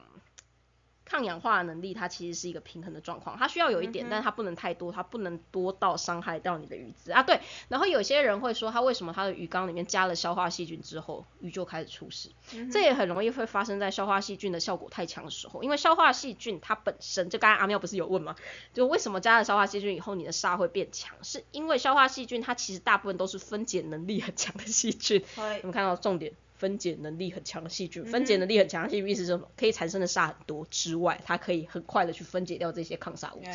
[1.10, 7.24] 抗氧化的能力，它其实是一个平衡的状况，它需要有一点，但是它不能太多，它不能多到伤害到你的鱼子啊。
[7.24, 12.30] 对，然后有些人会说，他为什么他的鱼缸里面加了消化细菌之后，鱼就开始出事？
[12.70, 18.36] 这也很容易会发生在消化细菌的效果太强的时候，因为消化细菌它本身就刚才阿妙不是有问吗？
[18.72, 21.16] 就为什么加了消化细菌以后，你的沙会变强？
[21.24, 25.24] 是因为消化细菌它其实大部分都是分解能力很强的细菌。
[25.36, 26.32] 我们看到重点。
[26.60, 29.48] 分解能力很强的细菌，分解能力很强的细菌意思是什么？
[29.56, 33.50] 可以产生的杀很多之外，它可以很快的去分解掉这些抗杀物质。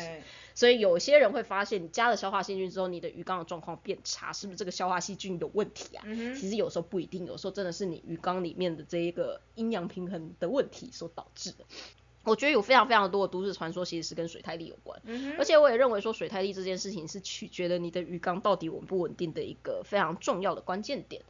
[0.56, 6.04] 所以有些人会发现，你加了消化细菌之后，你的鱼缸的状况变差，是不是这个消化细菌有问题啊？
[6.34, 11.64] 其实有时候不一定，有时候真的是你鱼缸里面的这一个阴阳平衡的问题所导致的。
[12.26, 15.00] 我觉得有非常非常多的都市传说，其实是跟水太力有关，
[15.38, 21.22] 而且我也认为说水太力这件事情是取决于你的鱼缸到底稳不稳定的一个非常重要的关键点。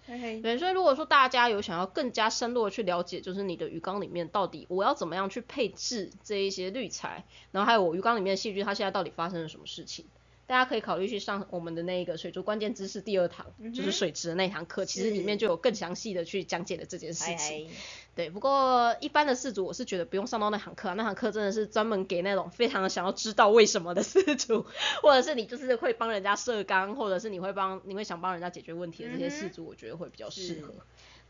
[0.43, 10.07] 对，所以如果说大家有想要更加深入的去了解，就是你的鱼缸里面到底我要怎么样去配置这一些滤材，然后还有我鱼缸里面的细菌，它现在到底发生了什么事情？
[10.49, 17.69] 大家可以考虑去上我们的那个水族关键知识第二堂，就是水质的那堂课，其实里面就有更详细的去讲解了这件事情。
[18.17, 24.65] 对，不过一般的饲主我是觉得不用上到那堂课，那堂课真的是专门给那种非常想要知道为什么的饲主，
[25.03, 30.73] 或者是你就是会帮人家设缸，或者是你会帮你会想帮人家解决问题的这些饲主，我觉得会比较适合。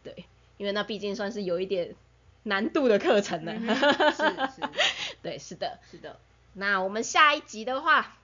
[0.05, 0.27] 对，
[0.59, 1.97] 因为那毕竟算是有一点
[2.45, 3.53] 难度的课程呢。
[3.59, 4.25] 是
[4.55, 4.63] 是，
[5.23, 6.21] 对，是的，是的。
[6.53, 8.17] 那我们下一集的话。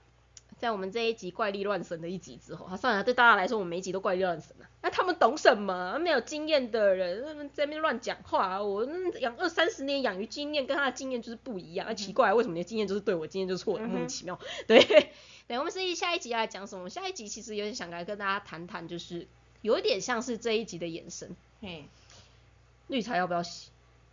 [0.63, 4.71] 在我们这一集怪力乱神的一集之后，他算了，对大家来说，我们每一集都怪力乱神啊。
[4.81, 5.99] 那他们懂什么？
[5.99, 8.63] 没有经验的人，他们在那边乱讲话。
[8.63, 8.87] 我
[9.19, 13.85] 养二三十年养鱼经验跟他的经验就是不一样，奇怪，为什么你的经验就是对我经验就是错的？
[13.89, 14.39] 莫名其妙。
[14.69, 14.85] 对，
[15.49, 16.89] 对，我们是下一集要来讲什么？
[16.89, 19.27] 下一集其实有点想来跟大家谈谈，就是
[19.63, 21.35] 有一点像是这一集的延伸。
[21.61, 21.87] 嘿，
[22.87, 23.71] 绿茶要不要洗？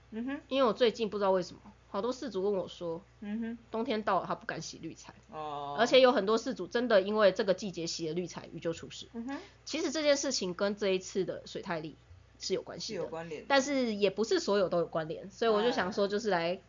[0.09, 1.61] 嗯哼，因为我最近不知道为什么。
[1.91, 9.07] 好多事主跟我说，嗯哼，冬天到了他不敢洗滤材，哦，而且有很多事主真的因为这个季节洗了滤材，鱼就出事。
[9.13, 11.97] 嗯哼，其实这件事情跟这一次的水太力
[12.39, 16.59] 是有关系的，有关联，但是也不是所有都有关联，所以我就想说，就是来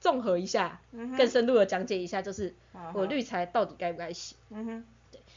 [0.00, 2.54] 综合一下，更深入的讲解一下，就是
[2.94, 4.36] 我滤材到底该不该洗。
[4.50, 4.84] 嗯哼。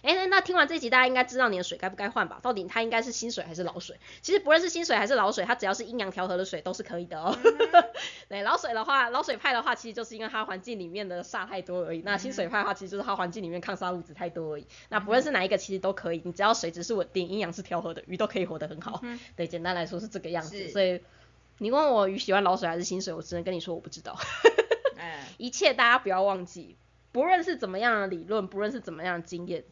[0.01, 2.39] 哎，那那听完这集，大家应该知道你的水该不该换吧？
[2.41, 3.97] 到底它应该是新水还是老水？
[4.21, 7.37] 其实不论是新水还是老水，它只要是阴阳调和的水都是可以的哦。
[8.27, 12.01] 对，老水的话，老水派的话，其实就是因为它环境里面的煞太多而已。
[12.03, 14.65] 那新水派的话，其实就是它环境里面抗煞物质太多而已。
[14.89, 19.01] 那不论是哪一个，其实都可以，你只要水质是稳定，阴阳是调和的，鱼都可以活得很好。
[19.35, 20.69] 对，简单来说是这个样子。
[20.69, 21.01] 所以
[21.59, 24.17] 你问我鱼喜欢老水还是新水，我只能跟你说我不知道。
[25.37, 26.75] 一切大家不要忘记，
[27.11, 29.63] 不论是怎么样的理论，不论是怎么样的经验。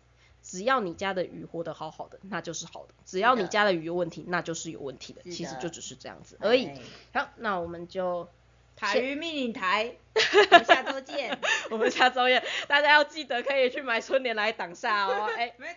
[0.49, 5.21] 只要你家的鱼活得好好的，那就是好的；只要你家的鱼有问题，那就是有问题的。
[5.29, 6.71] 其实就只是这样子而已。
[7.13, 8.27] 好，那我们就
[8.75, 9.93] 台鱼命令台，
[10.49, 11.37] 我们下周见。
[11.69, 15.29] 我们下周见，大家要记得可以去买春联来挡煞哦。
[15.37, 15.67] 哎，没，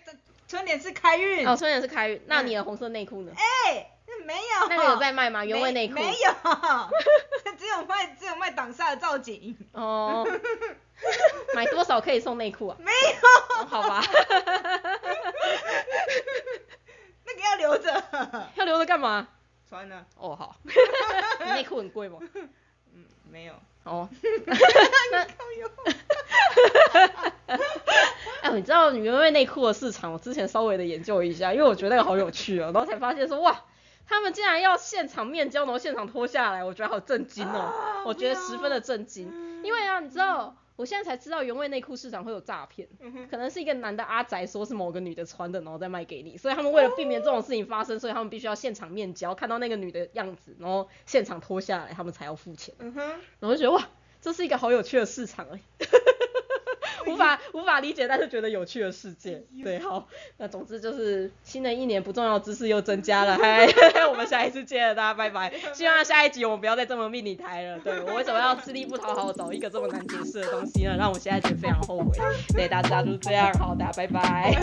[0.49, 1.47] 春联是开运。
[1.47, 2.23] 哦，春联是开运。
[2.27, 3.33] 那你的红色内裤呢？
[3.37, 3.91] 哎，
[4.25, 4.69] 没有。
[4.71, 5.45] 那个有在卖吗？
[5.45, 5.95] 原味内裤？
[5.97, 6.33] 没有，
[7.59, 9.55] 只有卖只有卖挡煞的造景。
[9.73, 10.27] 哦。
[11.55, 12.77] 买多少可以送内裤啊？
[12.81, 14.03] 没有，好吧。
[17.25, 18.05] 那个要留着。
[18.57, 19.29] 要留着干嘛？
[19.69, 20.05] 穿啊。
[20.17, 22.19] 哦好，你内裤很贵吗？
[22.95, 23.55] 嗯，没有。
[23.85, 24.09] 哦，
[28.43, 33.65] 哎，你知道原味内裤的市场，我之前稍微的研究一下，因为我觉得那个好有趣哦，然后才发现说哇，
[34.07, 40.57] 他们竟然要现场面交，然后现场脱下来，我觉得好震惊哦，我觉得十分的震惊，因为啊，你知道。
[40.77, 42.89] 我现在才知道原味内裤市场会有诈骗，
[43.31, 52.75] 可能是一个男的阿宅说是某个女的穿的，然后再卖给你，所以他们为了避免这种事情发生，所以他们必须要现场面交，看到那个女的样子，然后现场脱下来，他们才要付钱。
[52.79, 52.93] 然
[53.43, 53.89] 后就觉得哇，
[54.21, 55.61] 这是一个好有趣的市场哎。
[57.07, 59.43] 无法无法理解，但是觉得有趣的世界。
[59.63, 60.07] 对，好，
[60.39, 63.67] 那总之就是新的一年不重要知识又增加了，嗨，
[64.11, 65.53] 我们下一次见，大家 拜拜。
[65.75, 67.79] 希望下一集我们不要再这么命你台了。
[67.81, 70.97] 对我为什么要吃力不讨好找一个这么难解释的东西呢？
[70.99, 72.19] 让我现在觉得非常后悔。
[72.55, 74.55] 对，大家就是这样，好，大家拜拜。